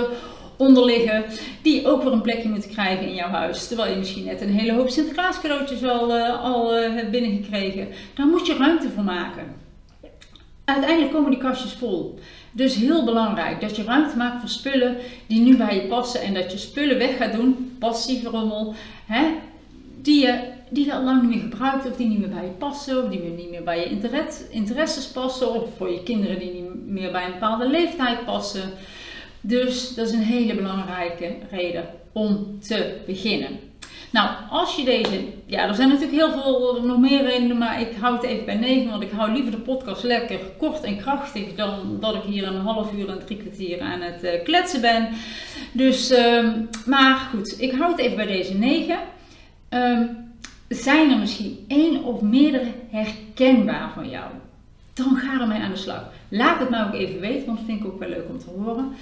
onder 0.56 0.84
liggen, 0.84 1.24
die 1.62 1.86
ook 1.86 2.02
weer 2.02 2.12
een 2.12 2.20
plekje 2.20 2.48
moeten 2.48 2.70
krijgen 2.70 3.06
in 3.06 3.14
jouw 3.14 3.28
huis. 3.28 3.68
Terwijl 3.68 3.90
je 3.90 3.98
misschien 3.98 4.24
net 4.24 4.40
een 4.40 4.52
hele 4.52 4.72
hoop 4.72 4.88
Sinterklaas 4.88 5.38
al, 5.82 6.16
uh, 6.16 6.44
al 6.44 6.78
uh, 6.78 6.94
hebt 6.94 7.10
binnengekregen. 7.10 7.88
Daar 8.14 8.26
moet 8.26 8.46
je 8.46 8.56
ruimte 8.56 8.88
voor 8.88 9.04
maken. 9.04 9.67
Uiteindelijk 10.68 11.12
komen 11.12 11.30
die 11.30 11.40
kastjes 11.40 11.72
vol. 11.72 12.18
Dus 12.52 12.74
heel 12.74 13.04
belangrijk 13.04 13.60
dat 13.60 13.76
je 13.76 13.84
ruimte 13.84 14.16
maakt 14.16 14.40
voor 14.40 14.48
spullen 14.48 14.96
die 15.26 15.40
nu 15.40 15.56
bij 15.56 15.74
je 15.74 15.80
passen 15.80 16.22
en 16.22 16.34
dat 16.34 16.52
je 16.52 16.58
spullen 16.58 16.98
weg 16.98 17.16
gaat 17.16 17.32
doen, 17.32 17.76
passieve 17.78 18.28
rommel, 18.28 18.74
hè, 19.06 19.24
die 20.02 20.20
je 20.20 20.56
die 20.70 20.84
je 20.84 20.94
al 20.94 21.02
lang 21.02 21.20
niet 21.20 21.30
meer 21.30 21.40
gebruikt 21.40 21.86
of 21.86 21.96
die 21.96 22.08
niet 22.08 22.18
meer 22.18 22.28
bij 22.28 22.44
je 22.44 22.50
passen 22.50 23.04
of 23.04 23.10
die 23.10 23.20
niet 23.20 23.50
meer 23.50 23.62
bij 23.62 23.78
je 23.78 24.38
interesses 24.50 25.06
passen 25.06 25.54
of 25.54 25.76
voor 25.76 25.90
je 25.90 26.02
kinderen 26.02 26.38
die 26.38 26.52
niet 26.52 26.86
meer 26.86 27.12
bij 27.12 27.24
een 27.24 27.32
bepaalde 27.32 27.68
leeftijd 27.68 28.24
passen. 28.24 28.70
Dus 29.40 29.94
dat 29.94 30.06
is 30.06 30.12
een 30.12 30.22
hele 30.22 30.54
belangrijke 30.54 31.36
reden 31.50 31.84
om 32.12 32.58
te 32.60 32.96
beginnen. 33.06 33.67
Nou, 34.10 34.30
als 34.50 34.76
je 34.76 34.84
deze, 34.84 35.24
ja, 35.46 35.68
er 35.68 35.74
zijn 35.74 35.88
natuurlijk 35.88 36.16
heel 36.16 36.30
veel 36.30 36.82
nog 36.82 36.98
meer 36.98 37.24
redenen, 37.24 37.58
maar 37.58 37.80
ik 37.80 37.96
hou 38.00 38.14
het 38.14 38.24
even 38.24 38.44
bij 38.44 38.54
9, 38.54 38.90
want 38.90 39.02
ik 39.02 39.10
hou 39.10 39.32
liever 39.32 39.50
de 39.50 39.58
podcast 39.58 40.02
lekker 40.02 40.38
kort 40.58 40.82
en 40.82 40.96
krachtig 40.96 41.54
dan 41.54 41.96
dat 42.00 42.14
ik 42.14 42.22
hier 42.22 42.46
een 42.46 42.60
half 42.60 42.92
uur 42.92 43.08
en 43.08 43.24
drie 43.24 43.36
kwartier 43.36 43.80
aan 43.80 44.00
het 44.00 44.24
uh, 44.24 44.30
kletsen 44.44 44.80
ben. 44.80 45.08
Dus, 45.72 46.10
uh, 46.10 46.52
maar 46.86 47.16
goed, 47.16 47.60
ik 47.60 47.72
hou 47.72 47.90
het 47.90 48.00
even 48.00 48.16
bij 48.16 48.26
deze 48.26 48.54
9. 48.54 48.98
Um, 49.70 50.26
zijn 50.68 51.10
er 51.10 51.18
misschien 51.18 51.64
één 51.68 52.04
of 52.04 52.20
meerdere 52.20 52.72
herkenbaar 52.90 53.90
van 53.94 54.08
jou? 54.08 54.30
Dan 54.94 55.16
ga 55.16 55.40
ermee 55.40 55.60
aan 55.60 55.70
de 55.70 55.76
slag. 55.76 56.04
Laat 56.28 56.60
het 56.60 56.70
mij 56.70 56.84
ook 56.84 56.94
even 56.94 57.20
weten, 57.20 57.46
want 57.46 57.58
dat 57.58 57.66
vind 57.66 57.80
ik 57.80 57.86
ook 57.86 57.98
wel 57.98 58.08
leuk 58.08 58.28
om 58.28 58.38
te 58.38 58.50
horen. 58.56 58.92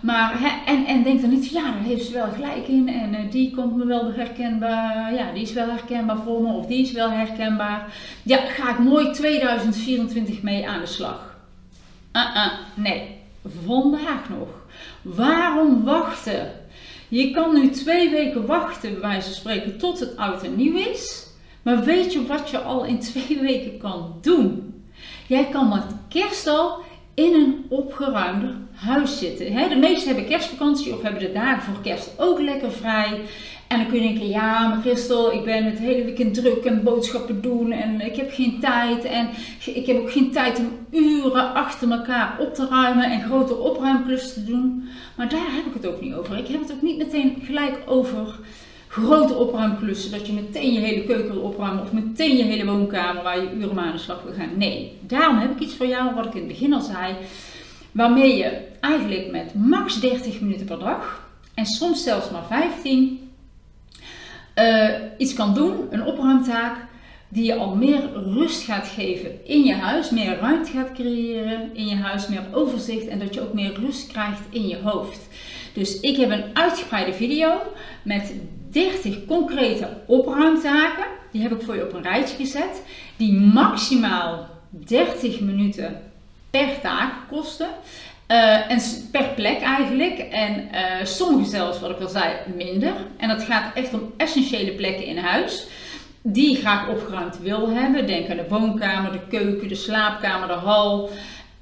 Maar, 0.00 0.40
hè, 0.40 0.72
en, 0.72 0.86
en 0.86 1.02
denk 1.02 1.20
dan 1.20 1.30
niet, 1.30 1.48
ja, 1.48 1.62
daar 1.62 1.82
heeft 1.82 2.04
ze 2.04 2.12
wel 2.12 2.30
gelijk 2.34 2.68
in 2.68 2.88
en 2.88 3.14
uh, 3.14 3.30
die 3.30 3.54
komt 3.54 3.76
me 3.76 3.86
wel 3.86 4.12
herkenbaar, 4.12 5.14
ja, 5.14 5.32
die 5.32 5.42
is 5.42 5.52
wel 5.52 5.68
herkenbaar 5.68 6.18
voor 6.24 6.42
me 6.42 6.52
of 6.52 6.66
die 6.66 6.82
is 6.82 6.92
wel 6.92 7.10
herkenbaar. 7.10 7.94
Ja, 8.22 8.36
ga 8.36 8.70
ik 8.70 8.78
mooi 8.78 9.10
2024 9.10 10.42
mee 10.42 10.68
aan 10.68 10.80
de 10.80 10.86
slag? 10.86 11.36
Uh 12.12 12.22
-uh, 12.34 12.52
nee, 12.74 13.16
vandaag 13.64 14.28
nog. 14.28 14.48
Waarom 15.02 15.84
wachten? 15.84 16.52
Je 17.08 17.30
kan 17.30 17.54
nu 17.54 17.70
twee 17.70 18.10
weken 18.10 18.46
wachten, 18.46 18.90
bij 18.90 19.00
wijze 19.00 19.26
van 19.26 19.36
spreken, 19.36 19.78
tot 19.78 20.00
het 20.00 20.16
oud 20.16 20.42
en 20.42 20.56
nieuw 20.56 20.76
is. 20.76 21.26
Maar 21.62 21.84
weet 21.84 22.12
je 22.12 22.26
wat 22.26 22.50
je 22.50 22.58
al 22.58 22.84
in 22.84 22.98
twee 22.98 23.38
weken 23.48 23.78
kan 23.78 24.14
doen? 24.20 24.71
Jij 25.32 25.48
kan 25.48 25.68
met 25.68 25.84
kerst 26.08 26.46
al 26.46 26.78
in 27.14 27.34
een 27.34 27.64
opgeruimder 27.68 28.54
huis 28.72 29.18
zitten. 29.18 29.68
De 29.68 29.76
meesten 29.76 30.06
hebben 30.06 30.26
kerstvakantie 30.26 30.94
of 30.94 31.02
hebben 31.02 31.20
de 31.20 31.32
dagen 31.32 31.62
voor 31.62 31.82
kerst 31.82 32.10
ook 32.18 32.40
lekker 32.40 32.72
vrij. 32.72 33.20
En 33.68 33.78
dan 33.78 33.86
kun 33.86 34.02
je 34.02 34.08
denken, 34.08 34.28
ja, 34.28 34.68
maar 34.68 34.80
Christel, 34.80 35.32
ik 35.32 35.44
ben 35.44 35.64
het 35.64 35.78
hele 35.78 36.04
weekend 36.04 36.34
druk 36.34 36.64
en 36.64 36.82
boodschappen 36.82 37.42
doen 37.42 37.72
en 37.72 38.00
ik 38.00 38.16
heb 38.16 38.32
geen 38.32 38.60
tijd. 38.60 39.04
En 39.04 39.28
ik 39.66 39.86
heb 39.86 39.98
ook 39.98 40.12
geen 40.12 40.30
tijd 40.30 40.58
om 40.58 40.70
uren 40.90 41.54
achter 41.54 41.90
elkaar 41.90 42.36
op 42.38 42.54
te 42.54 42.66
ruimen 42.66 43.10
en 43.10 43.22
grote 43.22 43.56
opruimklussen 43.56 44.32
te 44.32 44.44
doen. 44.50 44.88
Maar 45.16 45.28
daar 45.28 45.54
heb 45.54 45.66
ik 45.66 45.74
het 45.74 45.86
ook 45.86 46.00
niet 46.00 46.14
over. 46.14 46.38
Ik 46.38 46.48
heb 46.48 46.60
het 46.60 46.72
ook 46.72 46.82
niet 46.82 46.98
meteen 46.98 47.42
gelijk 47.44 47.78
over 47.86 48.38
grote 48.92 49.34
opruimklussen. 49.34 50.10
Dat 50.10 50.26
je 50.26 50.32
meteen 50.32 50.72
je 50.72 50.80
hele 50.80 51.04
keuken 51.04 51.34
wil 51.34 51.42
opruimen 51.42 51.82
of 51.82 51.92
meteen 51.92 52.36
je 52.36 52.42
hele 52.42 52.64
woonkamer 52.64 53.22
waar 53.22 53.42
je 53.42 53.52
uren 53.52 53.78
aan 53.78 53.92
de 53.92 53.98
slag 53.98 54.22
wil 54.22 54.32
gaan. 54.32 54.56
Nee, 54.56 54.98
daarom 55.00 55.38
heb 55.38 55.50
ik 55.50 55.60
iets 55.60 55.74
voor 55.74 55.86
jou, 55.86 56.14
wat 56.14 56.26
ik 56.26 56.34
in 56.34 56.38
het 56.38 56.48
begin 56.48 56.72
al 56.72 56.80
zei. 56.80 57.14
Waarmee 57.92 58.36
je 58.36 58.60
eigenlijk 58.80 59.30
met 59.30 59.54
max 59.54 60.00
30 60.00 60.40
minuten 60.40 60.66
per 60.66 60.78
dag 60.78 61.28
en 61.54 61.66
soms 61.66 62.02
zelfs 62.02 62.30
maar 62.30 62.44
15 62.48 63.30
uh, 64.54 64.88
iets 65.18 65.34
kan 65.34 65.54
doen, 65.54 65.86
een 65.90 66.04
opruimtaak, 66.04 66.76
die 67.28 67.44
je 67.44 67.54
al 67.54 67.76
meer 67.76 68.00
rust 68.14 68.62
gaat 68.62 68.88
geven 68.88 69.46
in 69.46 69.64
je 69.64 69.74
huis, 69.74 70.10
meer 70.10 70.38
ruimte 70.38 70.70
gaat 70.70 70.92
creëren 70.92 71.70
in 71.74 71.86
je 71.86 71.96
huis, 71.96 72.28
meer 72.28 72.42
overzicht 72.52 73.06
en 73.06 73.18
dat 73.18 73.34
je 73.34 73.40
ook 73.40 73.52
meer 73.52 73.72
rust 73.74 74.06
krijgt 74.06 74.42
in 74.50 74.68
je 74.68 74.78
hoofd. 74.82 75.28
Dus 75.72 76.00
ik 76.00 76.16
heb 76.16 76.30
een 76.30 76.44
uitgebreide 76.52 77.12
video 77.12 77.60
met 78.02 78.32
30 78.72 79.24
concrete 79.26 79.88
opruimtaken. 80.06 81.04
Die 81.30 81.42
heb 81.42 81.52
ik 81.52 81.62
voor 81.62 81.74
je 81.74 81.84
op 81.84 81.92
een 81.92 82.02
rijtje 82.02 82.36
gezet. 82.36 82.82
Die 83.16 83.32
maximaal 83.32 84.46
30 84.70 85.40
minuten 85.40 86.02
per 86.50 86.80
taak 86.80 87.12
kosten. 87.30 87.68
Uh, 88.28 88.70
en 88.70 88.80
per 89.10 89.28
plek 89.28 89.60
eigenlijk. 89.60 90.18
En 90.18 90.68
uh, 90.72 91.04
sommige 91.04 91.50
zelfs, 91.50 91.80
wat 91.80 91.90
ik 91.90 92.00
al 92.00 92.08
zei, 92.08 92.34
minder. 92.56 92.92
En 93.16 93.28
dat 93.28 93.42
gaat 93.42 93.74
echt 93.74 93.94
om 93.94 94.12
essentiële 94.16 94.72
plekken 94.72 95.04
in 95.04 95.18
huis. 95.18 95.66
Die 96.22 96.50
je 96.50 96.56
graag 96.56 96.88
opgeruimd 96.88 97.38
wil 97.38 97.68
hebben. 97.68 98.06
Denk 98.06 98.30
aan 98.30 98.36
de 98.36 98.48
woonkamer, 98.48 99.12
de 99.12 99.26
keuken, 99.28 99.68
de 99.68 99.74
slaapkamer, 99.74 100.48
de 100.48 100.54
hal. 100.54 101.10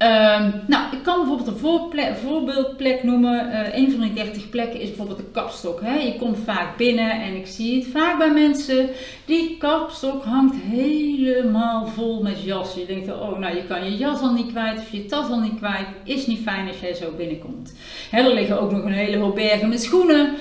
Um, 0.01 0.53
nou, 0.67 0.95
ik 0.95 1.03
kan 1.03 1.19
bijvoorbeeld 1.19 1.47
een 1.47 2.15
voorbeeldplek 2.15 3.03
noemen. 3.03 3.47
Uh, 3.47 3.77
een 3.77 3.91
van 3.91 4.01
die 4.01 4.13
30 4.13 4.49
plekken 4.49 4.79
is 4.79 4.87
bijvoorbeeld 4.87 5.17
de 5.17 5.31
kapstok. 5.31 5.81
Hè? 5.81 5.95
Je 5.95 6.15
komt 6.15 6.37
vaak 6.45 6.77
binnen 6.77 7.21
en 7.21 7.35
ik 7.35 7.47
zie 7.47 7.75
het 7.75 7.87
vaak 7.87 8.17
bij 8.17 8.31
mensen. 8.31 8.89
Die 9.25 9.57
kapstok 9.57 10.23
hangt 10.23 10.55
helemaal 10.61 11.87
vol 11.87 12.21
met 12.21 12.43
jassen. 12.43 12.81
Je 12.81 12.87
denkt, 12.87 13.11
oh, 13.11 13.39
nou, 13.39 13.55
je 13.55 13.63
kan 13.63 13.83
je 13.83 13.97
jas 13.97 14.19
al 14.21 14.33
niet 14.33 14.51
kwijt 14.51 14.79
of 14.79 14.91
je 14.91 15.05
tas 15.05 15.29
al 15.29 15.39
niet 15.39 15.57
kwijt. 15.57 15.87
Is 16.03 16.27
niet 16.27 16.41
fijn 16.41 16.67
als 16.67 16.79
jij 16.79 16.93
zo 16.93 17.11
binnenkomt. 17.17 17.73
Er 18.11 18.33
liggen 18.33 18.61
ook 18.61 18.71
nog 18.71 18.83
een 18.83 18.91
hele 18.91 19.33
bergen 19.33 19.69
met 19.69 19.81
schoenen. 19.81 20.35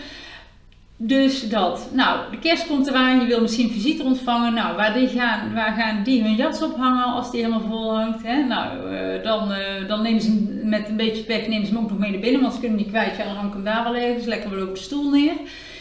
Dus 1.03 1.49
dat. 1.49 1.89
Nou, 1.93 2.31
de 2.31 2.39
kerst 2.39 2.67
komt 2.67 2.87
eraan, 2.87 3.21
je 3.21 3.27
wil 3.27 3.41
misschien 3.41 3.71
visite 3.71 4.03
ontvangen. 4.03 4.55
Nou, 4.55 4.77
waar, 4.77 4.95
die 4.95 5.09
gaan, 5.09 5.55
waar 5.55 5.73
gaan 5.73 6.03
die 6.03 6.23
hun 6.23 6.35
jas 6.35 6.63
ophangen 6.63 7.05
als 7.05 7.31
die 7.31 7.45
helemaal 7.45 7.69
vol 7.69 7.97
hangt? 7.99 8.23
Hè? 8.23 8.43
Nou, 8.43 8.93
uh, 8.93 9.23
dan, 9.23 9.53
uh, 9.53 9.89
dan 9.89 10.03
nemen 10.03 10.21
ze 10.21 10.61
met 10.63 10.89
een 10.89 10.97
beetje 10.97 11.23
pek 11.23 11.49
nemen 11.49 11.67
ze 11.67 11.73
hem 11.73 11.83
ook 11.83 11.91
nog 11.91 11.99
mee 11.99 12.11
naar 12.11 12.21
binnen, 12.21 12.41
want 12.41 12.55
ze 12.55 12.61
kunnen 12.61 12.79
niet 12.79 12.89
kwijt. 12.89 13.17
Ja, 13.17 13.25
dan 13.25 13.35
hang 13.35 13.49
ik 13.49 13.55
hem 13.55 13.65
daar 13.65 13.85
wel 13.85 13.97
ergens, 13.97 14.25
lekker 14.25 14.51
wel 14.51 14.67
op 14.67 14.75
de 14.75 14.81
stoel 14.81 15.11
neer. 15.11 15.33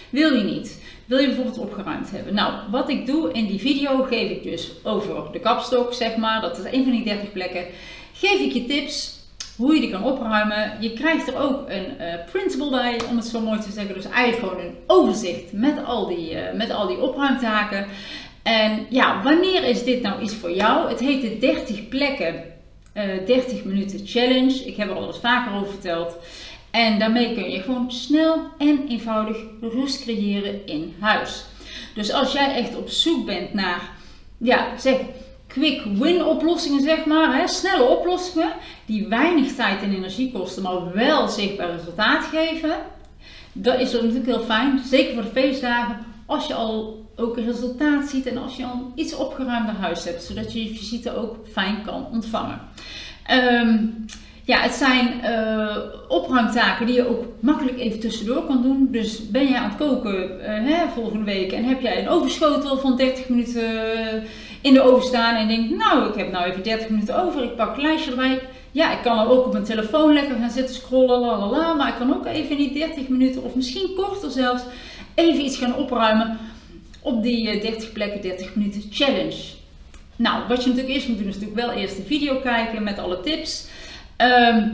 Wil 0.09 0.33
je 0.33 0.43
niet. 0.43 0.83
Wil 1.05 1.17
je 1.17 1.27
bijvoorbeeld 1.27 1.57
opgeruimd 1.57 2.11
hebben? 2.11 2.33
Nou, 2.33 2.53
wat 2.71 2.89
ik 2.89 3.05
doe 3.05 3.31
in 3.31 3.45
die 3.45 3.59
video 3.59 4.03
geef 4.03 4.29
ik 4.29 4.43
dus 4.43 4.71
over 4.83 5.31
de 5.31 5.39
kapstok, 5.39 5.93
zeg 5.93 6.15
maar. 6.15 6.41
Dat 6.41 6.57
is 6.57 6.71
een 6.71 6.83
van 6.83 6.91
die 6.91 7.03
30 7.03 7.31
plekken. 7.31 7.65
Geef 8.13 8.39
ik 8.39 8.51
je 8.51 8.65
tips 8.65 9.18
hoe 9.59 9.73
je 9.73 9.81
die 9.81 9.89
kan 9.89 10.03
opruimen. 10.03 10.77
Je 10.79 10.93
krijgt 10.93 11.27
er 11.27 11.37
ook 11.37 11.69
een 11.69 11.85
uh, 11.99 12.13
printable 12.31 12.69
bij, 12.69 12.99
om 13.09 13.15
het 13.15 13.25
zo 13.25 13.39
mooi 13.39 13.59
te 13.59 13.71
zeggen. 13.71 13.95
Dus 13.95 14.09
eigenlijk 14.09 14.37
gewoon 14.39 14.65
een 14.65 14.77
overzicht 14.87 15.51
met 15.51 15.85
al 15.85 16.07
die, 16.07 16.33
uh, 16.33 16.39
met 16.53 16.71
al 16.71 16.87
die 16.87 17.01
opruimtaken. 17.01 17.85
En 18.43 18.85
ja, 18.89 19.23
wanneer 19.23 19.63
is 19.63 19.83
dit 19.83 20.01
nou 20.01 20.21
iets 20.21 20.35
voor 20.35 20.51
jou? 20.51 20.89
Het 20.89 20.99
heet 20.99 21.21
de 21.21 21.37
30 21.37 21.87
plekken, 21.87 22.35
uh, 22.93 23.15
eh, 23.15 23.25
30 23.25 23.63
minuten 23.63 24.01
challenge. 24.05 24.65
Ik 24.65 24.75
heb 24.75 24.89
er 24.89 24.95
al 24.95 25.07
eens 25.07 25.19
vaker 25.19 25.53
over 25.53 25.71
verteld. 25.71 26.17
En 26.71 26.99
daarmee 26.99 27.33
kun 27.33 27.49
je 27.49 27.61
gewoon 27.61 27.91
snel 27.91 28.41
en 28.57 28.85
eenvoudig 28.87 29.37
rust 29.61 30.01
creëren 30.01 30.65
in 30.65 30.95
huis. 30.99 31.45
Dus 31.93 32.13
als 32.13 32.31
jij 32.31 32.55
echt 32.55 32.75
op 32.75 32.89
zoek 32.89 33.25
bent 33.25 33.53
naar, 33.53 33.91
ja, 34.37 34.77
zeg 34.77 34.97
quick 35.49 35.83
win 35.83 36.25
oplossingen, 36.25 36.81
zeg 36.81 37.05
maar. 37.05 37.37
Hè? 37.37 37.47
Snelle 37.47 37.83
oplossingen 37.83 38.53
die 38.85 39.07
weinig 39.07 39.55
tijd 39.55 39.81
en 39.81 39.95
energie 39.95 40.31
kosten, 40.31 40.63
maar 40.63 40.93
wel 40.93 41.27
zichtbaar 41.27 41.71
resultaat 41.71 42.23
geven. 42.23 42.75
Dat 43.53 43.79
is 43.79 43.91
natuurlijk 43.91 44.25
heel 44.25 44.43
fijn, 44.43 44.79
zeker 44.85 45.13
voor 45.13 45.23
de 45.23 45.29
feestdagen, 45.29 45.97
als 46.25 46.47
je 46.47 46.53
al 46.53 47.05
ook 47.15 47.37
een 47.37 47.45
resultaat 47.45 48.09
ziet 48.09 48.25
en 48.25 48.37
als 48.37 48.55
je 48.55 48.65
al 48.65 48.91
iets 48.95 49.15
opgeruimder 49.15 49.75
huis 49.75 50.03
hebt, 50.03 50.23
zodat 50.23 50.53
je 50.53 50.63
je 50.63 50.75
visite 50.75 51.15
ook 51.15 51.37
fijn 51.51 51.81
kan 51.85 52.07
ontvangen. 52.11 52.61
Um, 53.31 54.05
ja, 54.49 54.59
het 54.61 54.73
zijn 54.73 55.21
uh, 55.23 55.77
opruimtaken 56.07 56.85
die 56.85 56.95
je 56.95 57.09
ook 57.09 57.25
makkelijk 57.39 57.79
even 57.79 57.99
tussendoor 57.99 58.45
kan 58.45 58.61
doen. 58.61 58.87
Dus 58.91 59.29
ben 59.29 59.47
jij 59.47 59.57
aan 59.57 59.69
het 59.69 59.77
koken 59.77 60.39
uh, 60.39 60.45
hè, 60.45 60.87
volgende 60.93 61.25
week 61.25 61.51
en 61.51 61.63
heb 61.63 61.81
jij 61.81 61.99
een 61.99 62.09
overschotel 62.09 62.77
van 62.77 62.97
30 62.97 63.29
minuten 63.29 63.63
in 64.61 64.73
de 64.73 64.81
oven 64.81 65.07
staan 65.07 65.35
en 65.35 65.47
denkt, 65.47 65.75
nou, 65.75 66.09
ik 66.09 66.15
heb 66.15 66.31
nou 66.31 66.45
even 66.45 66.63
30 66.63 66.89
minuten 66.89 67.23
over, 67.23 67.43
ik 67.43 67.55
pak 67.55 67.75
een 67.75 67.81
lijstje 67.81 68.11
erbij. 68.11 68.41
ja, 68.71 68.91
ik 68.91 69.01
kan 69.03 69.27
ook 69.27 69.45
op 69.45 69.51
mijn 69.51 69.63
telefoon 69.63 70.13
lekker 70.13 70.35
gaan 70.35 70.49
zitten 70.49 70.75
scrollen, 70.75 71.19
la 71.19 71.37
la 71.37 71.49
la, 71.49 71.73
maar 71.73 71.87
ik 71.87 71.95
kan 71.97 72.13
ook 72.13 72.25
even 72.25 72.49
in 72.49 72.57
die 72.57 72.73
30 72.73 73.07
minuten 73.07 73.43
of 73.43 73.55
misschien 73.55 73.93
korter 73.95 74.31
zelfs 74.31 74.63
even 75.15 75.45
iets 75.45 75.57
gaan 75.57 75.75
opruimen 75.75 76.37
op 77.01 77.23
die 77.23 77.59
30 77.59 77.83
eh, 77.83 77.93
plekken 77.93 78.21
30 78.21 78.55
minuten 78.55 78.83
challenge. 78.91 79.57
Nou, 80.15 80.43
wat 80.47 80.63
je 80.63 80.69
natuurlijk 80.69 80.95
eerst 80.95 81.07
moet 81.07 81.17
doen 81.17 81.27
is 81.27 81.33
natuurlijk 81.39 81.61
wel 81.61 81.71
eerst 81.71 81.95
de 81.95 82.03
video 82.03 82.35
kijken 82.35 82.83
met 82.83 82.99
alle 82.99 83.19
tips. 83.19 83.67
Ehm, 84.19 84.67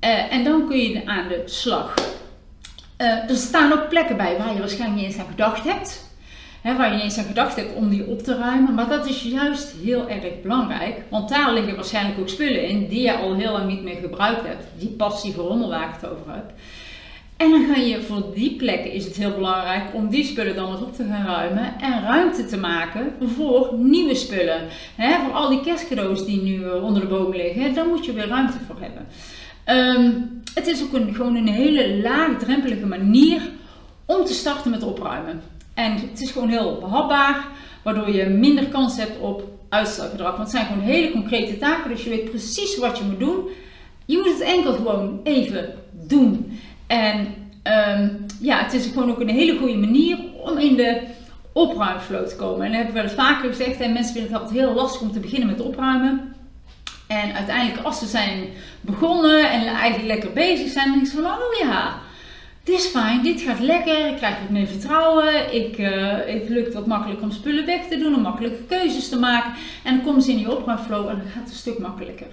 eh, 0.00 0.32
en 0.32 0.44
dan 0.44 0.66
kun 0.68 0.78
je 0.78 1.06
aan 1.06 1.28
de 1.28 1.42
slag. 1.44 1.94
Uh, 2.98 3.30
er 3.30 3.36
staan 3.36 3.72
ook 3.72 3.88
plekken 3.88 4.16
bij 4.16 4.36
waar 4.38 4.52
je 4.52 4.58
waarschijnlijk 4.58 5.00
niet 5.00 5.10
eens 5.10 5.18
aan 5.18 5.30
gedacht 5.30 5.64
hebt. 5.64 6.10
Waar 6.62 6.88
je 6.88 6.94
niet 6.94 7.02
eens 7.02 7.18
aan 7.18 7.24
gedacht 7.24 7.56
hebt 7.56 7.74
om 7.74 7.88
die 7.88 8.06
op 8.06 8.22
te 8.22 8.36
ruimen. 8.36 8.74
Maar 8.74 8.88
dat 8.88 9.06
is 9.06 9.22
juist 9.22 9.74
heel 9.82 10.08
erg 10.08 10.40
belangrijk. 10.42 11.02
Want 11.08 11.28
daar 11.28 11.52
liggen 11.52 11.74
waarschijnlijk 11.74 12.18
ook 12.18 12.28
spullen 12.28 12.68
in 12.68 12.88
die 12.88 13.02
je 13.02 13.14
al 13.14 13.34
heel 13.34 13.52
lang 13.52 13.68
niet 13.68 13.82
meer 13.82 13.96
gebruikt 14.00 14.46
hebt. 14.46 14.64
Die 14.78 14.88
waar 15.68 15.88
ik 15.88 15.94
het 16.00 16.10
over 16.10 16.34
heb. 16.34 16.52
En 17.42 17.50
dan 17.50 17.74
ga 17.74 17.80
je 17.80 18.02
voor 18.02 18.22
die 18.34 18.56
plekken 18.56 18.92
is 18.92 19.04
het 19.04 19.16
heel 19.16 19.34
belangrijk 19.34 19.94
om 19.94 20.08
die 20.08 20.24
spullen 20.24 20.54
dan 20.54 20.72
eens 20.72 20.80
op 20.80 20.94
te 20.94 21.04
gaan 21.04 21.26
ruimen 21.26 21.80
en 21.80 22.02
ruimte 22.02 22.46
te 22.46 22.56
maken 22.56 23.12
voor 23.20 23.74
nieuwe 23.78 24.14
spullen. 24.14 24.68
Voor 24.96 25.32
al 25.32 25.48
die 25.48 25.60
kerstcadeaus 25.60 26.24
die 26.24 26.42
nu 26.42 26.64
eh, 26.64 26.84
onder 26.84 27.00
de 27.00 27.08
boom 27.08 27.34
liggen, 27.34 27.74
daar 27.74 27.86
moet 27.86 28.04
je 28.04 28.12
weer 28.12 28.28
ruimte 28.28 28.56
voor 28.66 28.76
hebben. 28.80 29.06
Ehm, 29.64 30.12
het 30.54 30.66
is 30.66 30.82
ook 30.82 30.92
een, 30.92 31.14
gewoon 31.14 31.36
een 31.36 31.48
hele 31.48 32.02
laagdrempelige 32.02 32.86
manier 32.86 33.40
om 34.06 34.24
te 34.24 34.34
starten 34.34 34.70
met 34.70 34.82
opruimen. 34.82 35.42
En 35.74 35.92
het 35.92 36.20
is 36.20 36.30
gewoon 36.30 36.48
heel 36.48 36.78
behapbaar, 36.80 37.46
waardoor 37.82 38.10
je 38.10 38.24
minder 38.24 38.66
kans 38.66 38.96
hebt 38.96 39.20
op 39.20 39.42
uitstelgedrag. 39.68 40.36
Want 40.36 40.42
het 40.42 40.50
zijn 40.50 40.66
gewoon 40.66 40.82
hele 40.82 41.10
concrete 41.10 41.58
taken, 41.58 41.90
dus 41.90 42.04
je 42.04 42.10
weet 42.10 42.30
precies 42.30 42.78
wat 42.78 42.98
je 42.98 43.04
moet 43.04 43.18
doen. 43.18 43.48
Je 44.04 44.16
moet 44.16 44.38
het 44.38 44.40
enkel 44.40 44.72
gewoon 44.72 45.20
even 45.24 45.74
doen. 45.92 46.51
En 46.92 47.34
ehm, 47.62 48.08
ja, 48.40 48.62
het 48.62 48.72
is 48.72 48.86
gewoon 48.86 49.10
ook 49.10 49.20
een 49.20 49.28
hele 49.28 49.58
goede 49.58 49.76
manier 49.76 50.18
om 50.44 50.58
in 50.58 50.76
de 50.76 51.00
opruimflow 51.52 52.26
te 52.26 52.36
komen. 52.36 52.66
En 52.66 52.72
dat 52.72 52.76
hebben 52.76 52.94
we 52.94 53.00
wel 53.00 53.10
eens 53.10 53.28
vaker 53.28 53.48
gezegd, 53.48 53.80
en 53.80 53.92
mensen 53.92 54.12
vinden 54.12 54.32
het 54.32 54.40
altijd 54.40 54.60
heel 54.60 54.74
lastig 54.74 55.00
om 55.00 55.12
te 55.12 55.20
beginnen 55.20 55.48
met 55.48 55.60
opruimen. 55.60 56.34
En 57.06 57.34
uiteindelijk 57.34 57.86
als 57.86 57.98
ze 57.98 58.06
zijn 58.06 58.48
begonnen 58.80 59.50
en 59.50 59.66
eigenlijk 59.66 60.06
lekker 60.12 60.32
bezig 60.32 60.70
zijn, 60.70 60.86
dan 60.86 60.94
denk 60.94 61.06
ze 61.06 61.14
van, 61.14 61.24
oh 61.24 61.58
ja, 61.60 62.00
dit 62.64 62.74
is 62.74 62.86
fijn, 62.86 63.22
dit 63.22 63.40
gaat 63.40 63.60
lekker, 63.60 64.06
ik 64.06 64.16
krijg 64.16 64.40
wat 64.40 64.50
meer 64.50 64.66
vertrouwen, 64.66 65.54
ik, 65.54 65.78
uh, 65.78 65.90
het 66.26 66.48
lukt 66.48 66.74
wat 66.74 66.86
makkelijk 66.86 67.22
om 67.22 67.30
spullen 67.30 67.66
weg 67.66 67.88
te 67.88 67.98
doen, 67.98 68.14
om 68.14 68.22
makkelijke 68.22 68.62
keuzes 68.62 69.08
te 69.08 69.18
maken. 69.18 69.52
En 69.84 69.94
dan 69.96 70.04
komen 70.04 70.22
ze 70.22 70.30
in 70.30 70.36
die 70.36 70.56
opruimflow 70.56 71.08
en 71.08 71.16
dan 71.16 71.26
gaat 71.26 71.42
het 71.42 71.50
een 71.50 71.56
stuk 71.56 71.78
makkelijker. 71.78 72.26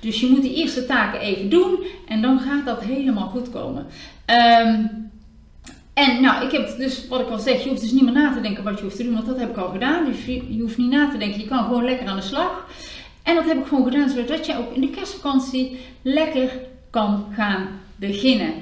Dus 0.00 0.20
je 0.20 0.26
moet 0.26 0.42
die 0.42 0.54
eerste 0.54 0.86
taken 0.86 1.20
even 1.20 1.48
doen 1.48 1.78
en 2.08 2.22
dan 2.22 2.40
gaat 2.40 2.64
dat 2.64 2.82
helemaal 2.82 3.28
goed 3.28 3.50
komen. 3.50 3.86
Ehm, 4.24 4.84
en 5.94 6.20
nou, 6.20 6.44
ik 6.44 6.52
heb 6.52 6.76
dus, 6.76 7.08
wat 7.08 7.20
ik 7.20 7.28
al 7.28 7.38
zeg, 7.38 7.62
je 7.62 7.68
hoeft 7.68 7.80
dus 7.80 7.92
niet 7.92 8.02
meer 8.02 8.12
na 8.12 8.32
te 8.32 8.40
denken 8.40 8.64
wat 8.64 8.78
je 8.78 8.84
hoeft 8.84 8.96
te 8.96 9.04
doen, 9.04 9.14
want 9.14 9.26
dat 9.26 9.38
heb 9.38 9.50
ik 9.50 9.56
al 9.56 9.68
gedaan. 9.68 10.04
Dus 10.04 10.24
je, 10.24 10.54
je 10.56 10.62
hoeft 10.62 10.76
niet 10.76 10.90
na 10.90 11.10
te 11.10 11.18
denken, 11.18 11.40
je 11.40 11.46
kan 11.46 11.64
gewoon 11.64 11.84
lekker 11.84 12.06
aan 12.06 12.16
de 12.16 12.22
slag. 12.22 12.66
En 13.22 13.34
dat 13.34 13.44
heb 13.44 13.58
ik 13.58 13.66
gewoon 13.66 13.84
gedaan 13.84 14.08
zodat 14.08 14.46
je 14.46 14.58
ook 14.58 14.74
in 14.74 14.80
de 14.80 14.90
kerstvakantie 14.90 15.78
lekker 16.02 16.50
kan 16.90 17.26
gaan 17.32 17.68
beginnen. 17.96 18.52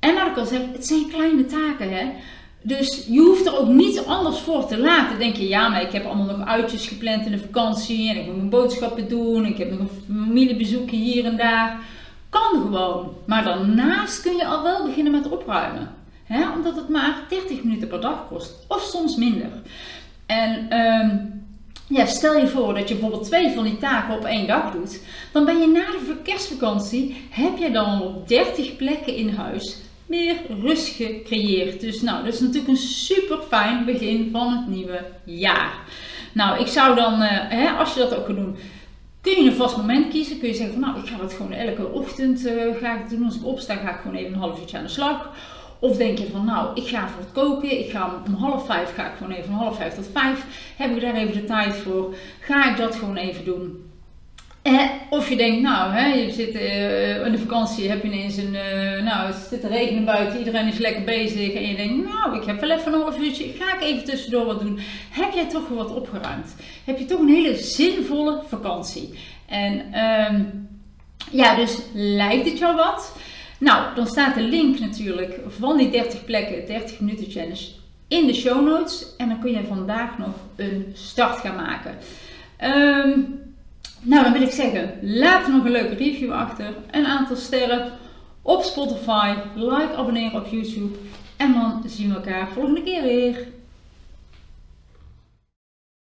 En 0.00 0.14
wat 0.14 0.26
ik 0.26 0.36
al 0.36 0.46
zeg, 0.46 0.60
het 0.72 0.86
zijn 0.86 1.08
kleine 1.08 1.46
taken 1.46 1.92
hè. 1.92 2.10
Dus 2.62 3.06
je 3.08 3.20
hoeft 3.20 3.46
er 3.46 3.58
ook 3.58 3.68
niets 3.68 4.06
anders 4.06 4.38
voor 4.38 4.66
te 4.66 4.78
laten. 4.78 5.18
denk 5.18 5.36
je, 5.36 5.48
ja, 5.48 5.68
maar 5.68 5.82
ik 5.82 5.92
heb 5.92 6.04
allemaal 6.04 6.36
nog 6.36 6.46
uitjes 6.46 6.86
gepland 6.86 7.26
in 7.26 7.32
de 7.32 7.38
vakantie. 7.38 8.10
En 8.10 8.16
ik 8.16 8.26
moet 8.26 8.36
mijn 8.36 8.48
boodschappen 8.48 9.08
doen. 9.08 9.44
Ik 9.44 9.58
heb 9.58 9.70
nog 9.70 9.78
een 9.78 9.90
familiebezoekje 10.06 10.96
hier 10.96 11.24
en 11.24 11.36
daar. 11.36 11.80
Kan 12.28 12.62
gewoon. 12.62 13.14
Maar 13.26 13.44
daarnaast 13.44 14.22
kun 14.22 14.36
je 14.36 14.46
al 14.46 14.62
wel 14.62 14.86
beginnen 14.86 15.12
met 15.12 15.28
opruimen. 15.28 15.94
Hè? 16.24 16.50
Omdat 16.50 16.76
het 16.76 16.88
maar 16.88 17.24
30 17.28 17.62
minuten 17.62 17.88
per 17.88 18.00
dag 18.00 18.28
kost. 18.28 18.54
Of 18.68 18.82
soms 18.82 19.16
minder. 19.16 19.50
En 20.26 20.78
um, 20.78 21.42
ja, 21.88 22.06
stel 22.06 22.38
je 22.38 22.46
voor 22.46 22.74
dat 22.74 22.88
je 22.88 22.94
bijvoorbeeld 22.94 23.24
twee 23.24 23.54
van 23.54 23.64
die 23.64 23.76
taken 23.76 24.14
op 24.14 24.24
één 24.24 24.46
dag 24.46 24.72
doet. 24.72 25.00
Dan 25.32 25.44
ben 25.44 25.58
je 25.58 25.66
na 25.66 25.80
de 25.90 26.16
kerstvakantie, 26.22 27.16
heb 27.30 27.56
je 27.56 27.70
dan 27.70 28.02
op 28.02 28.28
30 28.28 28.76
plekken 28.76 29.16
in 29.16 29.28
huis 29.28 29.76
meer 30.08 30.36
rust 30.62 30.88
gecreëerd. 30.88 31.80
Dus 31.80 32.02
nou, 32.02 32.24
dat 32.24 32.34
is 32.34 32.40
natuurlijk 32.40 32.68
een 32.68 32.76
super 32.76 33.38
fijn 33.48 33.84
begin 33.84 34.28
van 34.32 34.52
het 34.56 34.66
nieuwe 34.66 35.04
jaar. 35.24 35.74
Nou, 36.32 36.60
ik 36.60 36.66
zou 36.66 36.94
dan, 36.94 37.22
uh, 37.22 37.28
hè, 37.30 37.70
als 37.70 37.94
je 37.94 38.00
dat 38.00 38.14
ook 38.14 38.26
gaat 38.26 38.36
doen, 38.36 38.56
kun 39.20 39.42
je 39.42 39.50
een 39.50 39.56
vast 39.56 39.76
moment 39.76 40.08
kiezen. 40.08 40.38
Kun 40.38 40.48
je 40.48 40.54
zeggen 40.54 40.80
van 40.80 40.82
nou, 40.82 40.98
ik 40.98 41.08
ga 41.08 41.16
dat 41.16 41.32
gewoon 41.32 41.52
elke 41.52 41.92
ochtend 41.92 42.46
uh, 42.46 42.76
ga 42.80 42.98
ik 42.98 43.08
doen. 43.08 43.24
Als 43.24 43.36
ik 43.36 43.44
opsta, 43.44 43.74
ga 43.74 43.90
ik 43.90 44.00
gewoon 44.00 44.16
even 44.16 44.32
een 44.32 44.38
half 44.38 44.60
uurtje 44.60 44.76
aan 44.76 44.82
de 44.82 44.88
slag. 44.88 45.30
Of 45.80 45.96
denk 45.96 46.18
je 46.18 46.30
van 46.30 46.44
nou, 46.44 46.80
ik 46.80 46.86
ga 46.86 47.08
voor 47.08 47.20
het 47.20 47.32
koken, 47.32 47.78
ik 47.78 47.90
ga 47.90 48.22
om 48.26 48.34
half 48.34 48.66
vijf, 48.66 48.94
ga 48.94 49.06
ik 49.06 49.16
gewoon 49.16 49.32
even 49.32 49.44
van 49.44 49.54
half 49.54 49.76
vijf 49.76 49.94
tot 49.94 50.08
vijf, 50.12 50.44
heb 50.76 50.94
ik 50.94 51.00
daar 51.00 51.14
even 51.14 51.34
de 51.34 51.44
tijd 51.44 51.76
voor, 51.76 52.14
ga 52.40 52.70
ik 52.70 52.76
dat 52.76 52.94
gewoon 52.94 53.16
even 53.16 53.44
doen. 53.44 53.90
Eh, 54.68 54.90
of 55.08 55.28
je 55.28 55.36
denkt, 55.36 55.62
nou, 55.62 55.92
hè, 55.92 56.06
je 56.06 56.32
zit 56.32 56.54
uh, 56.54 57.26
in 57.26 57.32
de 57.32 57.38
vakantie, 57.38 57.88
heb 57.88 58.02
je 58.02 58.08
ineens 58.08 58.36
een, 58.36 58.54
uh, 58.54 59.02
nou, 59.02 59.26
het 59.26 59.46
zit 59.50 59.60
te 59.60 59.68
regenen 59.68 60.04
buiten, 60.04 60.38
iedereen 60.38 60.66
is 60.66 60.78
lekker 60.78 61.04
bezig 61.04 61.52
en 61.52 61.68
je 61.68 61.76
denkt, 61.76 62.04
nou, 62.04 62.36
ik 62.36 62.44
heb 62.44 62.60
wel 62.60 62.70
even 62.70 62.92
een 62.92 63.00
half 63.00 63.18
uurtje, 63.18 63.52
ga 63.58 63.74
ik 63.74 63.82
even 63.82 64.04
tussendoor 64.04 64.44
wat 64.44 64.60
doen. 64.60 64.78
Heb 65.10 65.32
jij 65.32 65.48
toch 65.48 65.68
wat 65.68 65.94
opgeruimd? 65.94 66.54
Heb 66.84 66.98
je 66.98 67.04
toch 67.04 67.20
een 67.20 67.28
hele 67.28 67.56
zinvolle 67.56 68.42
vakantie? 68.48 69.18
En 69.46 70.00
um, 70.32 70.68
ja, 71.30 71.54
dus 71.54 71.78
lijkt 71.94 72.48
het 72.48 72.58
jou 72.58 72.76
wat? 72.76 73.16
Nou, 73.58 73.94
dan 73.94 74.06
staat 74.06 74.34
de 74.34 74.42
link 74.42 74.78
natuurlijk 74.78 75.40
van 75.46 75.76
die 75.76 75.90
30 75.90 76.24
plekken, 76.24 76.66
30 76.66 77.00
minuten 77.00 77.30
challenge 77.30 77.68
in 78.08 78.26
de 78.26 78.34
show 78.34 78.66
notes. 78.66 79.06
En 79.16 79.28
dan 79.28 79.40
kun 79.40 79.50
je 79.50 79.64
vandaag 79.68 80.18
nog 80.18 80.34
een 80.56 80.92
start 80.94 81.38
gaan 81.38 81.56
maken. 81.56 81.98
Um, 82.60 83.47
nou, 84.00 84.24
dan 84.24 84.32
wil 84.32 84.42
ik 84.42 84.50
zeggen, 84.50 84.98
laat 85.02 85.48
nog 85.48 85.64
een 85.64 85.70
leuke 85.70 85.94
review 85.94 86.32
achter, 86.32 86.74
een 86.90 87.06
aantal 87.06 87.36
sterren 87.36 87.92
op 88.42 88.62
Spotify, 88.62 89.34
like, 89.54 89.94
abonneren 89.96 90.40
op 90.40 90.46
YouTube. 90.46 90.98
En 91.36 91.52
dan 91.52 91.82
zien 91.86 92.08
we 92.08 92.14
elkaar 92.14 92.48
volgende 92.48 92.82
keer 92.82 93.02
weer. 93.02 93.46